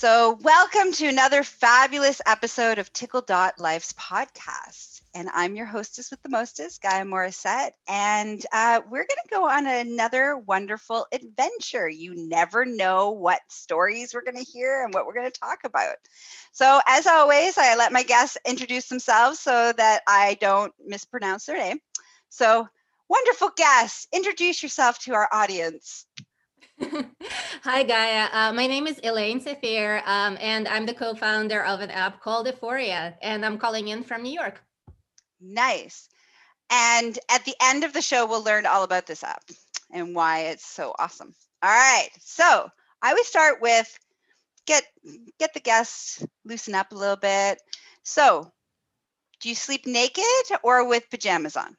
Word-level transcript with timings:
So, 0.00 0.38
welcome 0.40 0.92
to 0.92 1.08
another 1.08 1.42
fabulous 1.42 2.22
episode 2.24 2.78
of 2.78 2.90
Tickle 2.90 3.20
Dot 3.20 3.58
Life's 3.58 3.92
podcast. 3.92 5.02
And 5.14 5.28
I'm 5.34 5.56
your 5.56 5.66
hostess 5.66 6.10
with 6.10 6.22
the 6.22 6.30
mostest, 6.30 6.80
Gaia 6.80 7.04
Morrissette. 7.04 7.72
And 7.86 8.42
uh, 8.50 8.80
we're 8.88 9.04
going 9.04 9.08
to 9.08 9.30
go 9.30 9.46
on 9.46 9.66
another 9.66 10.38
wonderful 10.38 11.06
adventure. 11.12 11.86
You 11.86 12.14
never 12.16 12.64
know 12.64 13.10
what 13.10 13.42
stories 13.48 14.14
we're 14.14 14.22
going 14.22 14.42
to 14.42 14.50
hear 14.50 14.82
and 14.82 14.94
what 14.94 15.04
we're 15.04 15.12
going 15.12 15.30
to 15.30 15.38
talk 15.38 15.64
about. 15.64 15.96
So, 16.52 16.80
as 16.86 17.06
always, 17.06 17.58
I 17.58 17.76
let 17.76 17.92
my 17.92 18.02
guests 18.02 18.38
introduce 18.48 18.88
themselves 18.88 19.38
so 19.38 19.74
that 19.76 20.00
I 20.08 20.38
don't 20.40 20.72
mispronounce 20.82 21.44
their 21.44 21.58
name. 21.58 21.78
So, 22.30 22.66
wonderful 23.10 23.50
guests, 23.54 24.06
introduce 24.14 24.62
yourself 24.62 24.98
to 25.00 25.12
our 25.12 25.28
audience. 25.30 26.06
Hi, 27.62 27.82
Gaia. 27.82 28.28
Uh, 28.32 28.52
my 28.52 28.66
name 28.66 28.86
is 28.86 28.98
Elayne 29.00 29.42
Safir, 29.42 30.06
um, 30.06 30.36
and 30.40 30.66
I'm 30.68 30.86
the 30.86 30.94
co 30.94 31.14
founder 31.14 31.64
of 31.64 31.80
an 31.80 31.90
app 31.90 32.20
called 32.20 32.46
Eforia, 32.46 33.14
and 33.22 33.44
I'm 33.44 33.58
calling 33.58 33.88
in 33.88 34.02
from 34.02 34.22
New 34.22 34.32
York. 34.32 34.62
Nice. 35.40 36.08
And 36.70 37.18
at 37.30 37.44
the 37.44 37.54
end 37.62 37.84
of 37.84 37.92
the 37.92 38.02
show, 38.02 38.26
we'll 38.26 38.44
learn 38.44 38.66
all 38.66 38.84
about 38.84 39.06
this 39.06 39.24
app 39.24 39.42
and 39.92 40.14
why 40.14 40.40
it's 40.40 40.66
so 40.66 40.94
awesome. 40.98 41.34
All 41.62 41.70
right. 41.70 42.08
So 42.20 42.68
I 43.02 43.10
always 43.10 43.26
start 43.26 43.60
with 43.60 43.98
get 44.66 44.84
get 45.38 45.52
the 45.52 45.60
guests 45.60 46.24
loosen 46.44 46.74
up 46.74 46.92
a 46.92 46.96
little 46.96 47.16
bit. 47.16 47.60
So, 48.02 48.52
do 49.40 49.48
you 49.48 49.54
sleep 49.54 49.86
naked 49.86 50.24
or 50.62 50.88
with 50.88 51.10
pajamas 51.10 51.56
on? 51.56 51.76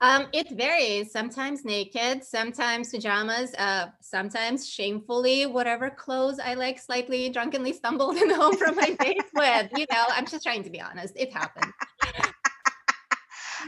Um, 0.00 0.26
it 0.32 0.50
varies. 0.50 1.10
Sometimes 1.10 1.64
naked, 1.64 2.22
sometimes 2.22 2.90
pajamas, 2.90 3.52
uh, 3.54 3.86
sometimes 4.00 4.68
shamefully, 4.68 5.46
whatever 5.46 5.90
clothes 5.90 6.38
I 6.38 6.54
like 6.54 6.78
slightly 6.78 7.28
drunkenly 7.30 7.72
stumbled 7.72 8.16
in 8.16 8.28
the 8.28 8.36
home 8.36 8.56
from 8.56 8.76
my 8.76 8.90
date 8.90 9.22
with. 9.34 9.70
You 9.72 9.86
know, 9.90 10.04
I'm 10.10 10.26
just 10.26 10.44
trying 10.44 10.62
to 10.62 10.70
be 10.70 10.80
honest. 10.80 11.14
It 11.16 11.32
happened. 11.32 11.72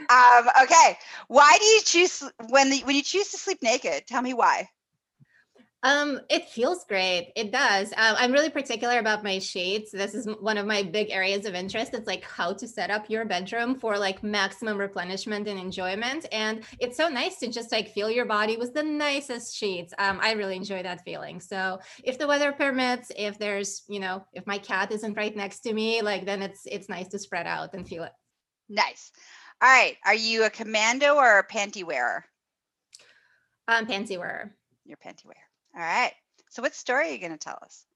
um, 0.08 0.48
okay. 0.62 0.96
Why 1.26 1.56
do 1.58 1.64
you 1.64 1.80
choose 1.84 2.22
when 2.48 2.70
the, 2.70 2.80
when 2.84 2.94
you 2.94 3.02
choose 3.02 3.30
to 3.30 3.36
sleep 3.36 3.58
naked? 3.62 4.06
Tell 4.06 4.22
me 4.22 4.34
why. 4.34 4.68
Um, 5.82 6.20
it 6.28 6.48
feels 6.50 6.84
great. 6.84 7.32
It 7.36 7.52
does. 7.52 7.88
Um, 7.92 8.14
I'm 8.18 8.32
really 8.32 8.50
particular 8.50 8.98
about 8.98 9.24
my 9.24 9.38
sheets. 9.38 9.90
This 9.90 10.14
is 10.14 10.26
one 10.40 10.58
of 10.58 10.66
my 10.66 10.82
big 10.82 11.10
areas 11.10 11.46
of 11.46 11.54
interest. 11.54 11.94
It's 11.94 12.06
like 12.06 12.22
how 12.22 12.52
to 12.52 12.68
set 12.68 12.90
up 12.90 13.08
your 13.08 13.24
bedroom 13.24 13.74
for 13.74 13.96
like 13.98 14.22
maximum 14.22 14.76
replenishment 14.76 15.48
and 15.48 15.58
enjoyment. 15.58 16.26
And 16.32 16.64
it's 16.80 16.98
so 16.98 17.08
nice 17.08 17.38
to 17.38 17.48
just 17.48 17.72
like 17.72 17.94
feel 17.94 18.10
your 18.10 18.26
body 18.26 18.58
with 18.58 18.74
the 18.74 18.82
nicest 18.82 19.56
sheets. 19.56 19.94
Um, 19.98 20.18
I 20.22 20.32
really 20.32 20.56
enjoy 20.56 20.82
that 20.82 21.02
feeling. 21.02 21.40
So 21.40 21.80
if 22.04 22.18
the 22.18 22.26
weather 22.26 22.52
permits, 22.52 23.10
if 23.16 23.38
there's, 23.38 23.82
you 23.88 24.00
know, 24.00 24.26
if 24.34 24.46
my 24.46 24.58
cat 24.58 24.92
isn't 24.92 25.16
right 25.16 25.34
next 25.34 25.60
to 25.60 25.72
me, 25.72 26.02
like 26.02 26.26
then 26.26 26.42
it's 26.42 26.66
it's 26.66 26.90
nice 26.90 27.08
to 27.08 27.18
spread 27.18 27.46
out 27.46 27.72
and 27.72 27.88
feel 27.88 28.04
it. 28.04 28.12
Nice. 28.68 29.12
All 29.62 29.68
right. 29.68 29.96
Are 30.04 30.14
you 30.14 30.44
a 30.44 30.50
commando 30.50 31.14
or 31.14 31.38
a 31.38 31.46
panty 31.46 31.84
wearer? 31.84 32.24
Um, 33.66 33.86
panty 33.86 34.18
wearer. 34.18 34.54
You're 34.84 34.98
panty 34.98 35.24
wearer. 35.24 35.49
All 35.74 35.80
right. 35.82 36.12
So, 36.50 36.62
what 36.62 36.74
story 36.74 37.08
are 37.08 37.12
you 37.12 37.18
going 37.18 37.32
to 37.32 37.38
tell 37.38 37.58
us? 37.62 37.86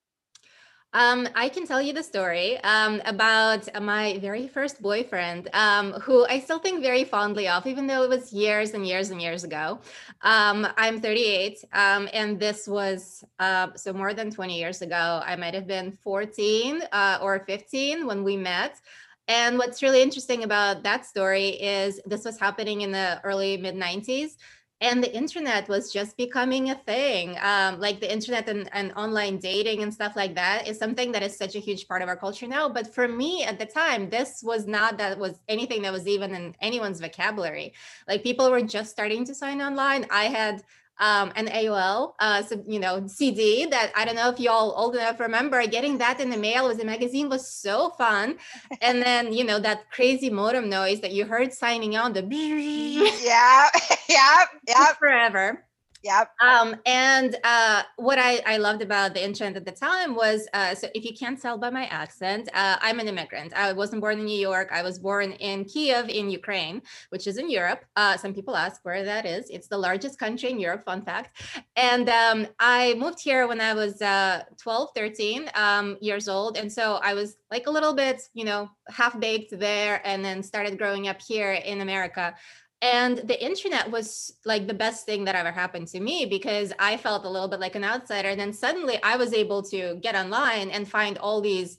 Um, 0.93 1.29
I 1.35 1.49
can 1.49 1.67
tell 1.67 1.83
you 1.83 1.93
the 1.93 2.05
story 2.05 2.57
um, 2.63 3.03
about 3.05 3.69
my 3.83 4.17
very 4.21 4.47
first 4.47 4.81
boyfriend, 4.81 5.51
um, 5.53 5.93
who 5.95 6.25
I 6.27 6.39
still 6.39 6.61
think 6.61 6.83
very 6.83 7.03
fondly 7.03 7.49
of, 7.49 7.67
even 7.67 7.89
though 7.89 8.05
it 8.05 8.09
was 8.09 8.33
years 8.33 8.75
and 8.75 8.87
years 8.87 9.11
and 9.11 9.21
years 9.21 9.43
ago. 9.43 9.81
Um, 10.23 10.69
I'm 10.77 11.01
38, 11.01 11.65
um, 11.73 12.09
and 12.13 12.39
this 12.39 12.69
was 12.69 13.25
uh, 13.41 13.71
so 13.75 13.93
more 13.93 14.15
than 14.15 14.31
20 14.31 14.57
years 14.57 14.83
ago. 14.83 15.21
I 15.27 15.35
might 15.35 15.55
have 15.55 15.67
been 15.67 15.91
14 15.91 16.83
uh, 16.93 17.19
or 17.21 17.45
15 17.45 18.07
when 18.07 18.23
we 18.23 18.37
met. 18.37 18.81
And 19.27 19.59
what's 19.59 19.83
really 19.83 20.01
interesting 20.01 20.45
about 20.45 20.85
that 20.85 21.07
story 21.07 21.49
is 21.49 22.01
this 22.07 22.25
was 22.25 22.39
happening 22.39 22.83
in 22.83 22.93
the 22.93 23.21
early 23.25 23.57
mid 23.57 23.75
90s 23.75 24.37
and 24.81 25.03
the 25.03 25.15
internet 25.15 25.69
was 25.69 25.93
just 25.93 26.17
becoming 26.17 26.71
a 26.71 26.75
thing. 26.75 27.37
Um, 27.41 27.81
like 27.81 28.01
the 28.01 28.13
internet 28.13 28.49
and, 28.49 28.69
and 28.73 28.93
online 28.95 29.39
dating 29.39 29.83
and 29.83 29.95
stuff 29.95 30.17
like 30.17 30.35
that 30.35 30.67
is 30.67 30.79
something 30.79 31.13
that 31.13 31.23
is 31.23 31.37
such 31.37 31.55
a 31.55 31.61
huge 31.61 31.87
part 31.87 32.03
of 32.03 32.09
our 32.09 32.17
culture 32.17 32.47
now. 32.47 32.69
But 32.69 32.93
for 32.93 33.07
me 33.07 33.45
at 33.45 33.59
the 33.59 33.67
time 33.67 34.11
this 34.11 34.43
was 34.43 34.67
not 34.67 34.99
that 34.99 35.19
was 35.19 35.41
anything 35.49 35.83
that 35.83 35.93
was 35.93 36.07
even 36.07 36.35
in 36.35 36.55
anyone's 36.61 37.01
vocabulary. 37.01 37.73
Like 38.09 38.23
people 38.23 38.51
were 38.51 38.63
just 38.63 38.91
starting 38.91 39.25
to 39.27 39.35
sign 39.35 39.63
online. 39.63 40.07
I 40.11 40.25
had 40.25 40.63
um, 40.99 41.33
an 41.37 41.49
AOL, 41.49 42.15
uh, 42.21 42.43
so, 42.43 42.63
you 42.67 42.79
know, 42.79 43.07
CD 43.07 43.67
that 43.67 43.93
I 43.97 44.05
don't 44.05 44.15
know 44.15 44.31
if 44.31 44.39
you 44.39 44.51
all 44.51 44.73
old 44.77 44.95
enough 44.95 45.19
remember 45.21 45.67
getting 45.67 45.99
that 45.99 46.21
in 46.21 46.31
the 46.31 46.37
mail 46.37 46.69
was 46.69 46.79
a 46.79 46.85
magazine 46.85 47.29
was 47.29 47.49
so 47.49 47.91
fun. 47.91 48.37
And 48.81 49.03
then, 49.05 49.33
you 49.33 49.45
know, 49.45 49.59
that 49.59 49.91
crazy 49.91 50.31
modem 50.31 50.69
noise 50.69 51.01
that 51.01 51.13
you 51.13 51.25
heard 51.25 51.53
signing 51.53 51.97
on 51.97 52.13
the 52.13 52.23
yeah, 52.23 53.69
yeah, 54.09 54.45
yeah, 54.69 54.93
forever. 54.99 55.65
Yep. 56.05 56.33
Um, 56.39 56.77
and 56.85 57.37
uh, 57.45 57.83
what 57.97 58.19
I, 58.19 58.43
I 58.45 58.59
loved 58.59 58.83
about 58.83 59.15
the 59.15 59.25
internet 59.25 59.57
at 59.57 59.65
the 59.65 59.73
time 59.73 60.15
was 60.15 60.47
uh, 60.53 60.75
so 60.75 60.87
if 60.95 61.03
you 61.03 61.15
can't 61.15 61.41
tell 61.41 61.57
by 61.57 61.71
my 61.71 61.87
accent, 61.87 62.51
uh, 62.53 62.77
I'm 62.83 63.01
an 63.01 63.09
immigrant. 63.09 63.55
I 63.55 63.73
wasn't 63.73 64.03
born 64.03 64.19
in 64.19 64.27
New 64.27 64.39
York. 64.39 64.69
I 64.71 64.83
was 64.83 64.99
born 64.99 65.33
in 65.33 65.65
Kiev 65.65 66.11
in 66.11 66.29
Ukraine, 66.29 66.83
which 67.09 67.27
is 67.27 67.39
in 67.39 67.49
Europe. 67.49 67.87
Uh, 67.97 68.19
some 68.19 68.35
people 68.35 68.55
ask 68.55 68.85
where 68.85 69.03
that 69.03 69.25
is. 69.25 69.49
It's 69.49 69.67
the 69.67 69.79
largest 69.79 70.19
country 70.19 70.51
in 70.51 70.61
Europe, 70.61 70.85
fun 70.85 71.01
fact. 71.01 71.41
And 71.75 72.11
um, 72.11 72.49
I 72.59 72.93
moved 72.99 73.21
here 73.23 73.49
when 73.49 73.63
I 73.63 73.73
was 73.73 74.03
uh, 74.03 74.43
12, 74.59 74.91
13 74.95 75.51
um, 75.55 75.97
years 76.03 76.29
old. 76.29 76.59
And 76.59 76.71
so 76.71 77.01
I 77.03 77.15
was 77.15 77.39
like 77.51 77.67
a 77.67 77.71
little 77.71 77.95
bit, 77.95 78.21
you 78.35 78.45
know, 78.45 78.69
half 78.91 79.19
baked 79.19 79.59
there 79.59 80.03
and 80.05 80.23
then 80.23 80.43
started 80.43 80.77
growing 80.77 81.09
up 81.09 81.23
here 81.23 81.53
in 81.53 81.81
America 81.81 82.35
and 82.85 83.17
the 83.17 83.43
internet 83.43 83.91
was 83.91 84.35
like 84.45 84.67
the 84.67 84.75
best 84.75 85.07
thing 85.07 85.25
that 85.25 85.35
ever 85.35 85.51
happened 85.51 85.89
to 85.89 86.01
me 86.01 86.27
because 86.27 86.71
i 86.79 86.99
felt 86.99 87.25
a 87.25 87.31
little 87.35 87.49
bit 87.49 87.61
like 87.61 87.77
an 87.77 87.85
outsider. 87.93 88.29
And 88.29 88.41
then 88.41 88.53
suddenly 88.53 88.97
i 89.03 89.17
was 89.17 89.33
able 89.33 89.63
to 89.73 89.99
get 90.03 90.15
online 90.15 90.69
and 90.71 90.87
find 90.87 91.17
all 91.19 91.41
these 91.41 91.79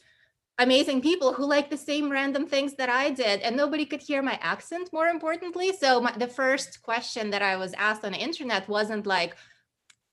amazing 0.57 1.01
people 1.01 1.31
who 1.33 1.45
like 1.45 1.69
the 1.69 1.85
same 1.91 2.09
random 2.09 2.47
things 2.47 2.73
that 2.79 2.89
i 2.89 3.11
did 3.11 3.41
and 3.41 3.55
nobody 3.55 3.85
could 3.85 4.01
hear 4.01 4.21
my 4.23 4.39
accent 4.41 4.89
more 4.91 5.07
importantly. 5.07 5.69
So 5.73 6.01
my, 6.01 6.13
the 6.23 6.27
first 6.41 6.81
question 6.81 7.29
that 7.29 7.43
i 7.43 7.55
was 7.55 7.73
asked 7.73 8.03
on 8.03 8.13
the 8.13 8.25
internet 8.29 8.67
wasn't 8.67 9.05
like 9.05 9.37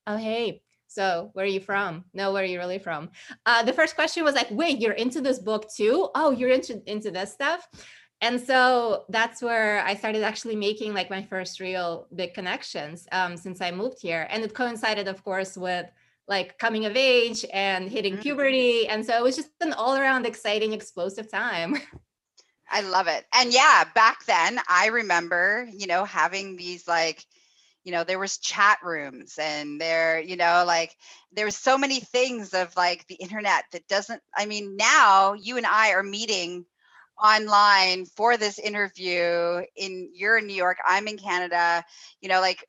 oh 0.06 0.18
hey 0.18 0.62
so 0.88 1.30
where 1.32 1.46
are 1.46 1.56
you 1.56 1.62
from? 1.70 2.04
No 2.12 2.32
where 2.32 2.42
are 2.42 2.52
you 2.52 2.58
really 2.58 2.78
from? 2.78 3.08
Uh, 3.46 3.62
the 3.62 3.72
first 3.72 3.94
question 3.94 4.24
was 4.24 4.34
like 4.34 4.50
wait 4.50 4.78
you're 4.78 5.00
into 5.04 5.22
this 5.22 5.38
book 5.38 5.62
too? 5.78 5.96
Oh 6.14 6.30
you're 6.32 6.56
into 6.58 6.74
into 6.86 7.10
this 7.10 7.32
stuff 7.32 7.66
and 8.22 8.40
so 8.40 9.04
that's 9.10 9.42
where 9.42 9.84
i 9.84 9.94
started 9.94 10.22
actually 10.22 10.56
making 10.56 10.94
like 10.94 11.10
my 11.10 11.22
first 11.22 11.60
real 11.60 12.06
big 12.14 12.32
connections 12.32 13.06
um, 13.12 13.36
since 13.36 13.60
i 13.60 13.70
moved 13.70 14.00
here. 14.00 14.26
And 14.30 14.42
it 14.42 14.54
coincided 14.54 15.08
of 15.08 15.22
course 15.22 15.56
with 15.56 15.86
like 16.28 16.56
coming 16.58 16.86
of 16.86 16.96
age 16.96 17.44
and 17.52 17.90
hitting 17.90 18.14
mm-hmm. 18.14 18.22
puberty. 18.22 18.88
And 18.88 19.04
so 19.04 19.14
it 19.16 19.22
was 19.22 19.36
just 19.36 19.50
an 19.60 19.72
all 19.72 19.96
around 19.96 20.24
exciting 20.24 20.72
explosive 20.72 21.30
time. 21.30 21.76
I 22.70 22.80
love 22.82 23.08
it. 23.08 23.26
And 23.34 23.52
yeah 23.52 23.84
back 23.94 24.24
then 24.24 24.60
i 24.68 24.86
remember 24.86 25.68
you 25.72 25.86
know 25.86 26.04
having 26.04 26.56
these 26.56 26.88
like 26.88 27.26
you 27.84 27.92
know 27.92 28.04
there 28.04 28.18
was 28.18 28.38
chat 28.38 28.78
rooms 28.82 29.38
and 29.38 29.80
there 29.80 30.20
you 30.20 30.36
know 30.36 30.64
like 30.66 30.96
there 31.32 31.44
was 31.44 31.56
so 31.56 31.76
many 31.76 32.00
things 32.00 32.54
of 32.54 32.74
like 32.76 33.06
the 33.08 33.16
internet 33.16 33.64
that 33.72 33.86
doesn't 33.88 34.22
i 34.36 34.46
mean 34.46 34.76
now 34.76 35.32
you 35.32 35.56
and 35.56 35.66
i 35.66 35.90
are 35.92 36.02
meeting 36.02 36.64
online 37.22 38.06
for 38.06 38.36
this 38.36 38.58
interview 38.58 39.62
in 39.76 40.10
you're 40.14 40.38
in 40.38 40.46
New 40.46 40.54
York, 40.54 40.78
I'm 40.86 41.08
in 41.08 41.18
Canada, 41.18 41.84
you 42.20 42.28
know, 42.28 42.40
like 42.40 42.64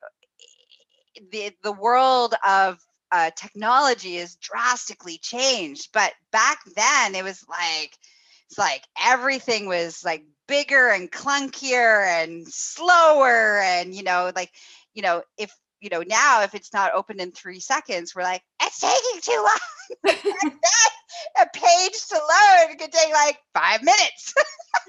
the 1.30 1.52
the 1.62 1.72
world 1.72 2.34
of 2.46 2.78
uh, 3.12 3.30
technology 3.36 4.16
is 4.16 4.36
drastically 4.36 5.18
changed. 5.18 5.90
But 5.92 6.12
back 6.32 6.58
then 6.74 7.14
it 7.14 7.22
was 7.22 7.44
like 7.48 7.96
it's 8.48 8.58
like 8.58 8.82
everything 9.02 9.66
was 9.66 10.02
like 10.04 10.24
bigger 10.46 10.88
and 10.90 11.10
clunkier 11.10 12.06
and 12.06 12.46
slower 12.46 13.60
and 13.60 13.94
you 13.94 14.02
know 14.02 14.30
like 14.34 14.50
you 14.92 15.02
know 15.02 15.22
if 15.38 15.54
you 15.84 15.90
know 15.90 16.02
now 16.06 16.42
if 16.42 16.54
it's 16.54 16.72
not 16.72 16.92
open 16.94 17.20
in 17.20 17.30
three 17.30 17.60
seconds 17.60 18.14
we're 18.14 18.22
like 18.22 18.42
it's 18.62 18.80
taking 18.80 19.20
too 19.20 19.44
long 19.44 20.14
a 21.40 21.46
page 21.52 22.06
to 22.08 22.14
load 22.14 22.78
could 22.78 22.92
take 22.92 23.12
like 23.12 23.38
five 23.54 23.82
minutes. 23.82 24.34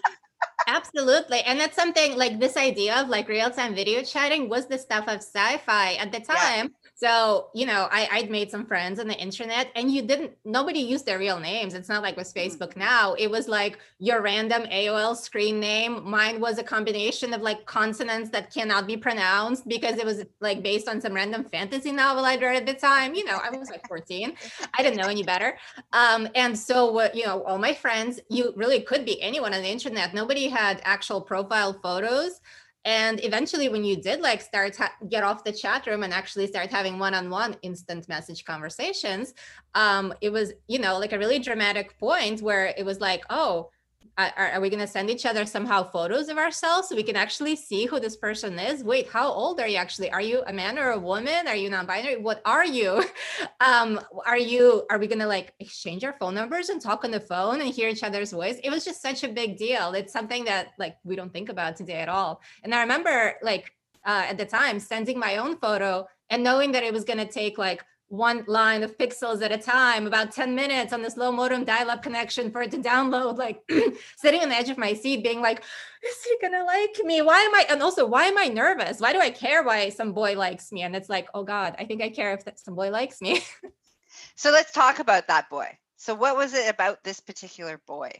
Absolutely. 0.68 1.42
And 1.42 1.60
that's 1.60 1.76
something 1.76 2.18
like 2.18 2.40
this 2.40 2.58
idea 2.58 3.02
of 3.02 3.10
like 3.10 3.28
real 3.28 3.52
time 3.52 3.76
video 3.76 4.04
chatting 4.04 4.50
was 4.50 4.68
the 4.68 4.78
stuff 4.78 5.08
of 5.08 5.18
sci 5.18 5.58
fi 5.58 5.96
at 5.96 6.12
the 6.12 6.20
time. 6.20 6.74
Yeah. 6.84 6.85
So, 6.98 7.50
you 7.54 7.66
know, 7.66 7.90
I, 7.92 8.08
I'd 8.10 8.32
made 8.32 8.50
some 8.50 8.66
friends 8.66 9.02
on 9.02 9.10
the 9.10 9.18
internet 9.18 9.70
and 9.76 9.92
you 9.92 10.02
didn't, 10.02 10.32
nobody 10.46 10.80
used 10.80 11.06
their 11.06 11.20
real 11.20 11.42
names. 11.42 11.74
It's 11.74 11.90
not 11.90 12.02
like 12.02 12.16
with 12.16 12.34
mm. 12.34 12.42
Facebook 12.42 12.78
now. 12.78 13.16
It 13.16 13.30
was 13.30 13.50
like 13.50 13.80
your 14.00 14.22
random 14.22 14.64
AOL 14.64 15.18
screen 15.18 15.60
name. 15.60 16.10
Mine 16.10 16.40
was 16.40 16.58
a 16.58 16.64
combination 16.64 17.34
of 17.34 17.42
like 17.42 17.66
consonants 17.66 18.30
that 18.30 18.54
cannot 18.54 18.88
be 18.88 18.96
pronounced 18.96 19.68
because 19.68 19.98
it 19.98 20.06
was 20.06 20.24
like 20.40 20.64
based 20.64 20.88
on 20.88 21.02
some 21.02 21.14
random 21.14 21.44
fantasy 21.44 21.92
novel 21.92 22.24
I'd 22.24 22.42
read 22.42 22.56
at 22.56 22.66
the 22.66 22.74
time. 22.74 23.14
You 23.14 23.26
know, 23.26 23.42
I 23.44 23.50
was 23.50 23.70
like 23.70 23.86
14. 23.90 24.34
I 24.74 24.82
didn't 24.82 24.98
know 24.98 25.10
any 25.10 25.24
better. 25.24 25.58
Um, 25.92 26.30
and 26.34 26.58
so, 26.58 26.98
uh, 26.98 27.10
you 27.14 27.26
know, 27.26 27.44
all 27.44 27.58
my 27.58 27.74
friends, 27.74 28.22
you 28.30 28.54
really 28.56 28.80
could 28.80 29.04
be 29.04 29.22
anyone 29.22 29.54
on 29.54 29.62
the 29.62 29.70
internet. 29.70 30.14
Nobody 30.14 30.48
had 30.48 30.80
actual 30.86 31.20
profile 31.20 31.78
photos 31.84 32.40
and 32.86 33.24
eventually 33.24 33.68
when 33.68 33.84
you 33.84 33.96
did 33.98 34.22
like 34.22 34.42
start 34.42 34.76
ha- 34.78 34.94
get 35.10 35.24
off 35.24 35.44
the 35.44 35.52
chat 35.52 35.86
room 35.88 36.04
and 36.04 36.14
actually 36.14 36.48
start 36.48 36.72
having 36.72 36.98
one-on-one 37.00 37.56
instant 37.64 38.08
message 38.08 38.46
conversations 38.46 39.34
um, 39.74 40.14
it 40.22 40.32
was 40.32 40.54
you 40.68 40.80
know 40.80 40.98
like 40.98 41.12
a 41.12 41.20
really 41.20 41.40
dramatic 41.40 41.98
point 42.00 42.42
where 42.42 42.74
it 42.78 42.86
was 42.86 43.00
like 43.00 43.24
oh 43.30 43.70
are, 44.18 44.32
are 44.38 44.62
we 44.62 44.70
going 44.70 44.80
to 44.80 44.88
send 44.88 45.10
each 45.10 45.26
other 45.26 45.46
somehow 45.46 45.84
photos 45.84 46.30
of 46.30 46.38
ourselves 46.38 46.88
so 46.88 46.96
we 46.96 47.04
can 47.04 47.16
actually 47.16 47.56
see 47.56 47.86
who 47.86 48.00
this 48.00 48.16
person 48.16 48.58
is? 48.58 48.84
Wait 48.84 49.10
how 49.10 49.30
old 49.30 49.60
are 49.60 49.68
you 49.68 49.78
actually? 49.78 50.12
Are 50.12 50.22
you 50.22 50.44
a 50.48 50.54
man 50.54 50.80
or 50.80 50.92
a 50.92 51.00
woman? 51.00 51.48
Are 51.48 51.56
you 51.56 51.70
non-binary? 51.70 52.18
What 52.18 52.42
are 52.46 52.66
you? 52.66 53.04
Um 53.62 54.02
are 54.26 54.38
you 54.38 54.86
are 54.90 54.98
we 54.98 55.08
going 55.08 55.20
to 55.20 55.28
like 55.28 55.54
exchange 55.60 56.04
our 56.04 56.14
phone 56.20 56.36
numbers 56.36 56.70
and 56.70 56.82
talk 56.82 57.04
on 57.06 57.12
the 57.12 57.20
phone 57.20 57.62
and 57.62 57.74
hear 57.74 57.90
each 57.90 58.04
other's 58.04 58.32
voice? 58.32 58.60
It 58.64 58.70
was 58.70 58.84
just 58.84 59.02
such 59.02 59.24
a 59.24 59.30
big 59.30 59.58
deal. 59.58 59.94
It's 59.94 60.12
something 60.12 60.46
that 60.46 60.74
like 60.78 60.98
we 61.04 61.16
don't 61.16 61.32
think 61.32 61.50
about 61.50 61.76
today 61.76 62.02
at 62.02 62.10
all. 62.10 62.42
And 62.64 62.76
i 62.76 62.82
remember 62.82 63.36
like 63.42 63.72
uh, 64.06 64.26
at 64.30 64.38
the 64.38 64.46
time 64.46 64.80
sending 64.80 65.18
my 65.18 65.38
own 65.38 65.58
photo 65.58 66.08
and 66.30 66.44
knowing 66.44 66.72
that 66.74 66.84
it 66.84 66.94
was 66.94 67.04
going 67.04 67.18
to 67.18 67.28
take 67.28 67.58
like 67.58 67.84
one 68.08 68.44
line 68.48 68.84
of 68.84 68.98
pixels 68.98 69.42
at 69.42 69.52
a 69.52 69.58
time, 69.58 70.06
about 70.06 70.32
10 70.32 70.54
minutes 70.54 70.94
on 70.94 71.02
this 71.02 71.18
low 71.18 71.32
modem 71.32 71.64
dial-up 71.64 72.04
connection 72.04 72.52
for 72.52 72.62
it 72.62 72.72
to 72.72 72.78
download, 72.78 73.38
like 73.38 73.62
sitting 74.18 74.42
on 74.42 74.50
the 74.50 74.56
edge 74.56 74.70
of 74.70 74.78
my 74.78 74.94
seat, 74.94 75.24
being 75.24 75.42
like, 75.42 75.64
is 76.08 76.24
he 76.24 76.38
gonna 76.42 76.64
like 76.64 76.98
me? 77.04 77.22
Why 77.22 77.40
am 77.40 77.56
I, 77.56 77.66
and 77.70 77.82
also 77.82 78.06
why 78.06 78.26
am 78.26 78.38
I 78.38 78.48
nervous? 78.48 79.00
Why 79.00 79.14
do 79.14 79.20
I 79.20 79.32
care 79.32 79.64
why 79.64 79.90
some 79.90 80.14
boy 80.14 80.38
likes 80.38 80.72
me? 80.72 80.84
And 80.84 80.96
it's 80.96 81.10
like, 81.10 81.28
oh 81.34 81.44
God, 81.44 81.76
I 81.80 81.86
think 81.86 82.02
I 82.02 82.10
care 82.10 82.34
if 82.34 82.46
that 82.46 82.60
some 82.60 82.76
boy 82.76 82.92
likes 82.92 83.22
me. 83.22 83.42
so 84.36 84.52
let's 84.52 84.72
talk 84.72 85.00
about 85.00 85.28
that 85.28 85.50
boy. 85.50 85.78
So 85.98 86.14
what 86.14 86.38
was 86.38 86.54
it 86.54 86.70
about 86.70 87.04
this 87.04 87.20
particular 87.20 87.82
boy? 87.88 88.12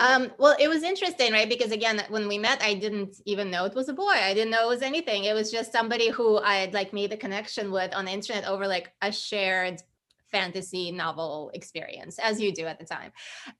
Um, 0.00 0.32
well, 0.38 0.56
it 0.58 0.68
was 0.68 0.82
interesting, 0.82 1.30
right? 1.32 1.48
Because 1.48 1.72
again, 1.72 2.02
when 2.08 2.26
we 2.26 2.38
met, 2.38 2.62
I 2.62 2.72
didn't 2.72 3.16
even 3.26 3.50
know 3.50 3.66
it 3.66 3.74
was 3.74 3.90
a 3.90 3.92
boy. 3.92 4.14
I 4.14 4.32
didn't 4.32 4.50
know 4.50 4.64
it 4.64 4.68
was 4.68 4.82
anything. 4.82 5.24
It 5.24 5.34
was 5.34 5.52
just 5.52 5.72
somebody 5.72 6.08
who 6.08 6.38
I 6.38 6.54
had 6.56 6.72
like 6.72 6.94
made 6.94 7.10
the 7.10 7.18
connection 7.18 7.70
with 7.70 7.94
on 7.94 8.06
the 8.06 8.10
internet 8.10 8.46
over 8.46 8.66
like 8.66 8.92
a 9.02 9.12
shared 9.12 9.82
fantasy 10.32 10.90
novel 10.90 11.50
experience, 11.52 12.18
as 12.18 12.40
you 12.40 12.50
do 12.50 12.64
at 12.64 12.78
the 12.78 12.86
time. 12.86 13.12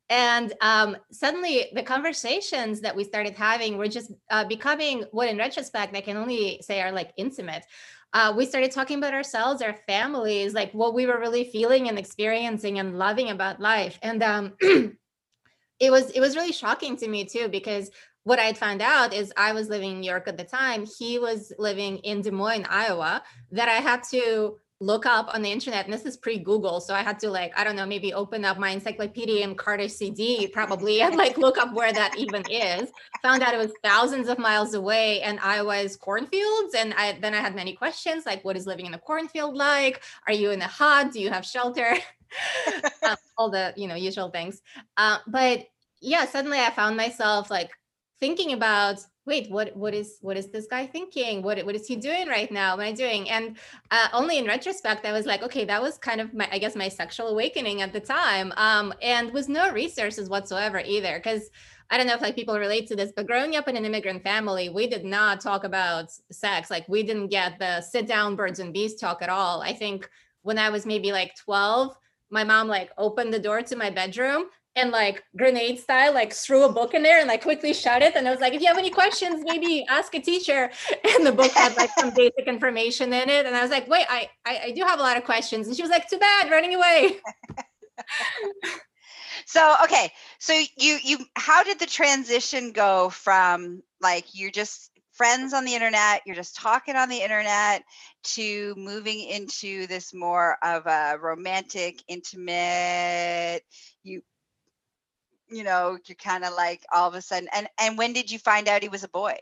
And 0.09 0.55
um, 0.63 0.97
suddenly, 1.13 1.67
the 1.75 1.83
conversations 1.83 2.81
that 2.81 2.97
we 2.97 3.05
started 3.05 3.35
having 3.35 3.77
were 3.77 3.89
just 3.89 4.11
uh, 4.31 4.45
becoming 4.45 5.05
what, 5.11 5.29
in 5.29 5.37
retrospect, 5.37 5.95
I 5.95 6.01
can 6.01 6.17
only 6.17 6.61
say 6.63 6.81
are 6.81 6.93
like 6.93 7.13
intimate. 7.19 7.67
Uh, 8.15 8.33
we 8.35 8.47
started 8.47 8.71
talking 8.71 8.97
about 8.97 9.13
ourselves, 9.13 9.61
our 9.61 9.75
families, 9.87 10.55
like 10.55 10.73
what 10.73 10.95
we 10.95 11.05
were 11.05 11.21
really 11.21 11.45
feeling 11.45 11.89
and 11.89 11.99
experiencing 11.99 12.79
and 12.79 12.99
loving 12.99 13.29
about 13.29 13.61
life. 13.61 13.99
And 14.03 14.23
um, 14.23 14.53
it 15.81 15.91
was 15.91 16.11
it 16.11 16.21
was 16.21 16.37
really 16.37 16.53
shocking 16.53 16.97
to 16.99 17.09
me 17.09 17.25
too 17.25 17.49
because 17.49 17.91
what 18.25 18.39
I'd 18.39 18.59
found 18.59 18.83
out 18.83 19.15
is 19.15 19.33
I 19.37 19.53
was 19.53 19.69
living 19.69 19.93
in 19.93 20.01
New 20.01 20.11
York 20.11 20.29
at 20.29 20.37
the 20.37 20.45
time. 20.45 20.87
He 20.99 21.19
was 21.19 21.53
living 21.59 21.97
in 21.99 22.21
Des 22.21 22.31
Moines, 22.31 22.67
Iowa, 22.69 23.23
that 23.51 23.69
I 23.69 23.77
had 23.77 24.03
to 24.11 24.59
look 24.83 25.05
up 25.05 25.35
on 25.35 25.43
the 25.43 25.51
internet. 25.51 25.85
And 25.85 25.93
this 25.93 26.05
is 26.05 26.17
pre 26.17 26.39
Google. 26.39 26.81
So 26.81 26.95
I 26.95 27.03
had 27.03 27.19
to, 27.21 27.31
like, 27.31 27.53
I 27.59 27.65
don't 27.65 27.77
know, 27.77 27.87
maybe 27.87 28.13
open 28.13 28.45
up 28.45 28.59
my 28.59 28.71
encyclopedia 28.71 29.47
Encarta 29.47 29.91
CD 29.91 30.47
probably 30.49 31.03
and 31.03 31.17
like 31.17 31.39
look 31.39 31.59
up 31.59 31.73
where 31.75 31.93
that 31.93 32.17
even 32.19 32.43
is. 32.51 32.91
Found 33.23 33.43
out 33.43 33.55
it 33.55 33.59
was 33.59 33.73
thousands 33.83 34.29
of 34.29 34.39
miles 34.39 34.75
away 34.75 35.21
and 35.23 35.39
Iowa's 35.41 35.97
cornfields. 35.97 36.75
And 36.75 36.95
I, 36.95 37.19
then 37.21 37.35
I 37.35 37.39
had 37.39 37.55
many 37.55 37.75
questions 37.75 38.27
like, 38.27 38.45
what 38.45 38.57
is 38.57 38.67
living 38.67 38.87
in 38.87 38.95
a 38.95 38.99
cornfield 38.99 39.55
like? 39.55 40.03
Are 40.27 40.33
you 40.33 40.51
in 40.51 40.61
a 40.63 40.69
hut? 40.69 41.13
Do 41.13 41.21
you 41.21 41.31
have 41.31 41.45
shelter? 41.45 41.97
um, 43.03 43.17
all 43.37 43.51
the 43.51 43.73
you 43.77 43.87
know 43.87 43.95
usual 43.95 44.31
things. 44.31 44.63
Uh, 44.97 45.19
but 45.27 45.67
yeah 46.03 46.25
suddenly 46.25 46.59
i 46.59 46.71
found 46.71 46.97
myself 46.97 47.51
like 47.51 47.71
thinking 48.21 48.53
about 48.53 48.99
wait 49.27 49.51
what 49.51 49.75
what 49.77 49.95
is 49.95 50.19
what 50.21 50.37
is 50.37 50.51
this 50.51 50.67
guy 50.67 50.87
thinking? 50.87 51.43
What 51.43 51.65
what 51.65 51.75
is 51.75 51.87
he 51.87 51.97
doing 51.97 52.27
right 52.29 52.51
now? 52.51 52.77
What 52.77 52.87
am 52.87 52.93
i 52.93 52.93
doing? 52.93 53.31
And 53.31 53.57
uh, 53.91 54.09
only 54.13 54.39
in 54.39 54.47
retrospect 54.47 55.07
i 55.07 55.13
was 55.13 55.27
like 55.27 55.43
okay 55.43 55.65
that 55.65 55.81
was 55.81 55.99
kind 55.99 56.21
of 56.21 56.35
my 56.35 56.49
i 56.53 56.59
guess 56.59 56.75
my 56.75 56.89
sexual 56.89 57.29
awakening 57.29 57.83
at 57.83 57.93
the 57.93 58.01
time. 58.01 58.53
Um, 58.57 58.93
and 59.03 59.33
with 59.33 59.49
no 59.49 59.73
resources 59.73 60.29
whatsoever 60.29 60.81
either 60.85 61.19
because 61.19 61.51
I 61.93 61.99
don't 61.99 62.07
know 62.07 62.15
if 62.15 62.21
like 62.21 62.37
people 62.37 62.57
relate 62.57 62.87
to 62.89 62.97
this, 62.97 63.13
but 63.15 63.27
growing 63.27 63.57
up 63.57 63.67
in 63.67 63.77
an 63.77 63.85
immigrant 63.85 64.23
family, 64.23 64.69
we 64.69 64.87
did 64.87 65.05
not 65.05 65.41
talk 65.41 65.65
about 65.65 66.11
sex. 66.31 66.71
Like 66.71 66.89
we 66.89 67.03
didn't 67.03 67.29
get 67.29 67.59
the 67.59 67.81
sit 67.81 68.07
down 68.07 68.37
birds 68.37 68.61
and 68.61 68.73
bees 68.73 68.95
talk 68.95 69.23
at 69.23 69.29
all. 69.29 69.61
I 69.61 69.73
think 69.73 70.09
when 70.43 70.57
I 70.57 70.71
was 70.71 70.87
maybe 70.87 71.11
like 71.11 71.35
12, 71.35 71.97
my 72.31 72.45
mom 72.45 72.69
like 72.69 72.91
opened 72.97 73.33
the 73.33 73.39
door 73.39 73.63
to 73.63 73.77
my 73.77 73.91
bedroom 73.91 74.47
and 74.77 74.91
like 74.91 75.25
grenade 75.37 75.81
style, 75.81 76.15
like 76.15 76.33
threw 76.33 76.65
a 76.65 76.73
book 76.73 76.95
in 76.95 77.03
there 77.03 77.19
and 77.19 77.29
like 77.29 77.43
quickly 77.43 77.75
shut 77.75 78.03
it. 78.03 78.15
And 78.15 78.27
I 78.27 78.31
was 78.31 78.41
like, 78.41 78.55
if 78.55 78.61
you 78.61 78.69
have 78.69 78.79
any 78.79 78.91
questions, 78.91 79.43
maybe 79.45 79.85
ask 79.89 80.15
a 80.15 80.21
teacher. 80.21 80.71
And 81.17 81.27
the 81.27 81.33
book 81.33 81.51
had 81.53 81.77
like 81.77 81.91
some 81.99 82.15
basic 82.15 82.47
information 82.47 83.13
in 83.13 83.29
it. 83.29 83.47
And 83.47 83.57
I 83.57 83.63
was 83.63 83.71
like, 83.71 83.89
wait, 83.89 84.07
I, 84.09 84.31
I, 84.47 84.61
I 84.67 84.71
do 84.71 84.83
have 84.83 85.01
a 85.01 85.03
lot 85.03 85.17
of 85.17 85.25
questions. 85.25 85.67
And 85.67 85.77
she 85.77 85.83
was 85.83 85.91
like, 85.91 86.09
too 86.09 86.19
bad, 86.19 86.51
running 86.51 86.75
away. 86.75 87.17
so 89.47 89.75
okay, 89.85 90.13
so 90.39 90.53
you 90.77 90.99
you 91.03 91.19
how 91.35 91.65
did 91.65 91.79
the 91.79 91.87
transition 91.87 92.73
go 92.73 93.11
from 93.11 93.83
like 94.01 94.27
you're 94.33 94.51
just 94.51 94.90
friends 95.21 95.53
on 95.53 95.67
the 95.67 95.75
internet, 95.75 96.23
you're 96.25 96.35
just 96.35 96.57
talking 96.57 96.97
on 96.97 97.11
the 97.11 97.21
internet, 97.21 97.83
to 98.25 98.75
moving 98.79 99.21
into 99.21 99.87
this 99.87 100.15
more 100.15 100.57
of 100.63 100.87
a 100.87 101.19
romantic, 101.21 102.03
intimate, 102.09 103.61
you 104.03 104.23
you 105.51 105.63
know, 105.63 105.99
you're 106.07 106.17
kind 106.17 106.43
of 106.43 106.55
like 106.55 106.83
all 106.91 107.07
of 107.07 107.15
a 107.15 107.21
sudden 107.21 107.51
and 107.53 107.69
and 107.79 107.99
when 107.99 108.15
did 108.15 108.31
you 108.31 108.39
find 108.39 108.67
out 108.67 108.83
he 108.83 108.89
was 108.89 109.05
a 109.05 109.09
boy? 109.09 109.37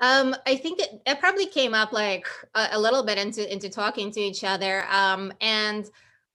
Um, 0.00 0.34
I 0.46 0.56
think 0.56 0.80
it, 0.80 1.02
it 1.06 1.20
probably 1.20 1.46
came 1.46 1.74
up 1.74 1.92
like 1.92 2.26
a, 2.54 2.68
a, 2.72 2.80
little 2.80 3.02
bit 3.02 3.18
into 3.18 3.52
into 3.52 3.68
talking 3.68 4.10
to 4.12 4.20
each 4.20 4.42
other. 4.42 4.86
Um, 4.90 5.34
and 5.42 5.84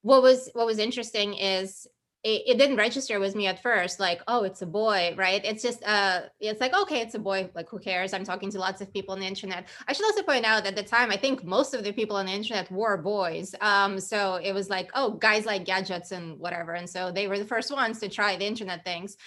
what 0.04 0.22
was 0.22 0.52
what 0.54 0.68
was 0.68 0.78
interesting 0.78 1.34
is 1.34 1.88
it, 2.28 2.44
it, 2.46 2.58
didn't 2.58 2.76
register 2.76 3.20
with 3.22 3.36
me 3.36 3.48
at 3.48 3.62
first 3.62 4.00
like 4.00 4.22
oh 4.28 4.44
it's 4.44 4.62
a 4.62 4.66
boy 4.66 5.16
right? 5.18 5.44
It's 5.46 5.64
just 5.64 5.82
uh 5.88 6.24
it's 6.40 6.60
like 6.60 6.76
okay 6.84 7.00
it's 7.02 7.16
a 7.16 7.20
boy 7.20 7.50
like 7.56 7.70
who 7.70 7.80
cares? 7.80 8.14
I'm 8.14 8.26
talking 8.26 8.52
to 8.52 8.60
lots 8.60 8.82
of 8.82 8.92
people 8.92 9.14
on 9.14 9.22
the 9.22 9.26
internet. 9.26 9.68
I 9.88 9.94
should 9.94 10.06
also 10.06 10.24
point 10.24 10.46
out 10.46 10.66
at 10.66 10.76
the 10.76 10.84
time 10.84 11.10
i 11.12 11.18
think 11.18 11.44
most 11.44 11.74
of 11.74 11.84
the 11.84 11.94
people 11.94 12.18
on 12.18 12.26
the 12.26 12.32
internet 12.32 12.70
were 12.72 12.98
boys 12.98 13.56
um 13.62 14.00
so 14.00 14.36
it 14.36 14.54
was 14.54 14.70
like 14.70 14.90
oh 14.94 15.12
guys 15.12 15.46
like 15.46 15.64
gadgets 15.66 16.12
and 16.12 16.38
whatever 16.40 16.74
and 16.74 16.90
so 16.90 17.12
they 17.12 17.28
were 17.28 17.40
the 17.40 17.46
first 17.46 17.72
ones 17.72 18.00
to 18.00 18.10
try 18.10 18.36
the 18.36 18.46
internet 18.46 18.84
things. 18.84 19.18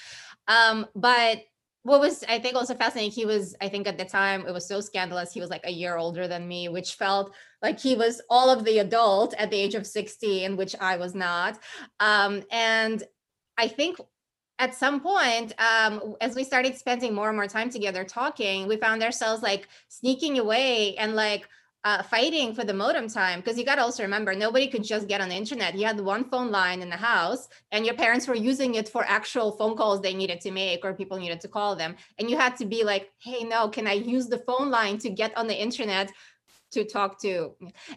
Um 0.49 0.87
but 0.95 1.39
what 1.83 2.01
was 2.01 2.23
I 2.29 2.39
think 2.39 2.57
also 2.57 2.75
fascinating, 2.75 3.11
he 3.11 3.25
was, 3.25 3.57
I 3.61 3.69
think 3.69 3.87
at 3.87 3.97
the 3.97 4.05
time 4.05 4.47
it 4.47 4.53
was 4.53 4.67
so 4.67 4.81
scandalous. 4.81 5.33
He 5.33 5.41
was 5.41 5.51
like 5.51 5.65
a 5.65 5.73
year 5.73 5.97
older 5.97 6.29
than 6.29 6.47
me, 6.47 6.69
which 6.69 6.95
felt 6.95 7.33
like 7.63 7.81
he 7.81 7.95
was 7.95 8.21
all 8.29 8.51
of 8.51 8.65
the 8.65 8.79
adult 8.79 9.35
at 9.39 9.51
the 9.51 9.57
age 9.57 9.75
of 9.75 9.87
16, 9.87 10.57
which 10.57 10.77
I 10.81 10.97
was 10.97 11.15
not. 11.15 11.59
Um, 11.99 12.43
and 12.51 13.03
I 13.57 13.69
think 13.69 13.99
at 14.59 14.75
some 14.75 15.01
point, 15.01 15.55
um, 15.59 16.17
as 16.21 16.35
we 16.35 16.45
started 16.45 16.77
spending 16.77 17.15
more 17.15 17.29
and 17.29 17.37
more 17.37 17.47
time 17.47 17.71
together 17.71 18.05
talking, 18.05 18.69
we 18.69 18.77
found 18.77 19.03
ourselves 19.03 19.43
like 19.43 19.67
sneaking 19.89 20.39
away 20.39 20.97
and 20.97 21.17
like 21.17 21.49
uh, 21.85 22.03
fighting 22.03 22.55
for 22.55 22.65
the 22.65 22.75
modem 22.75 23.09
time 23.09 23.41
because 23.41 23.59
you 23.59 23.65
got 23.65 23.77
to 23.77 23.83
also 23.83 24.03
remember 24.03 24.35
nobody 24.35 24.69
could 24.69 24.85
just 24.85 25.09
get 25.09 25.21
on 25.21 25.29
the 25.29 25.35
internet. 25.35 25.75
You 25.75 25.87
had 25.87 25.99
one 25.99 26.25
phone 26.25 26.51
line 26.51 26.83
in 26.83 26.91
the 26.91 26.97
house 26.97 27.49
and 27.73 27.87
your 27.87 27.95
parents 27.95 28.29
were 28.29 28.35
using 28.35 28.75
it 28.75 28.89
for 28.89 29.05
actual 29.05 29.53
phone 29.53 29.77
calls 29.77 30.01
they 30.01 30.13
needed 30.15 30.41
to 30.43 30.51
make 30.51 30.85
or 30.85 30.93
people 30.93 31.19
needed 31.19 31.41
to 31.41 31.49
call 31.49 31.75
them. 31.75 31.97
And 32.19 32.29
you 32.29 32.37
had 32.37 32.57
to 32.59 32.67
be 32.67 32.85
like 32.85 33.11
hey 33.19 33.45
no 33.45 33.69
can 33.69 33.87
i 33.87 33.93
use 33.93 34.27
the 34.27 34.39
phone 34.39 34.71
line 34.71 34.99
to 34.99 35.11
get 35.11 35.37
on 35.37 35.47
the 35.47 35.61
internet 35.61 36.13
to 36.73 36.85
talk 36.85 37.21
to. 37.21 37.55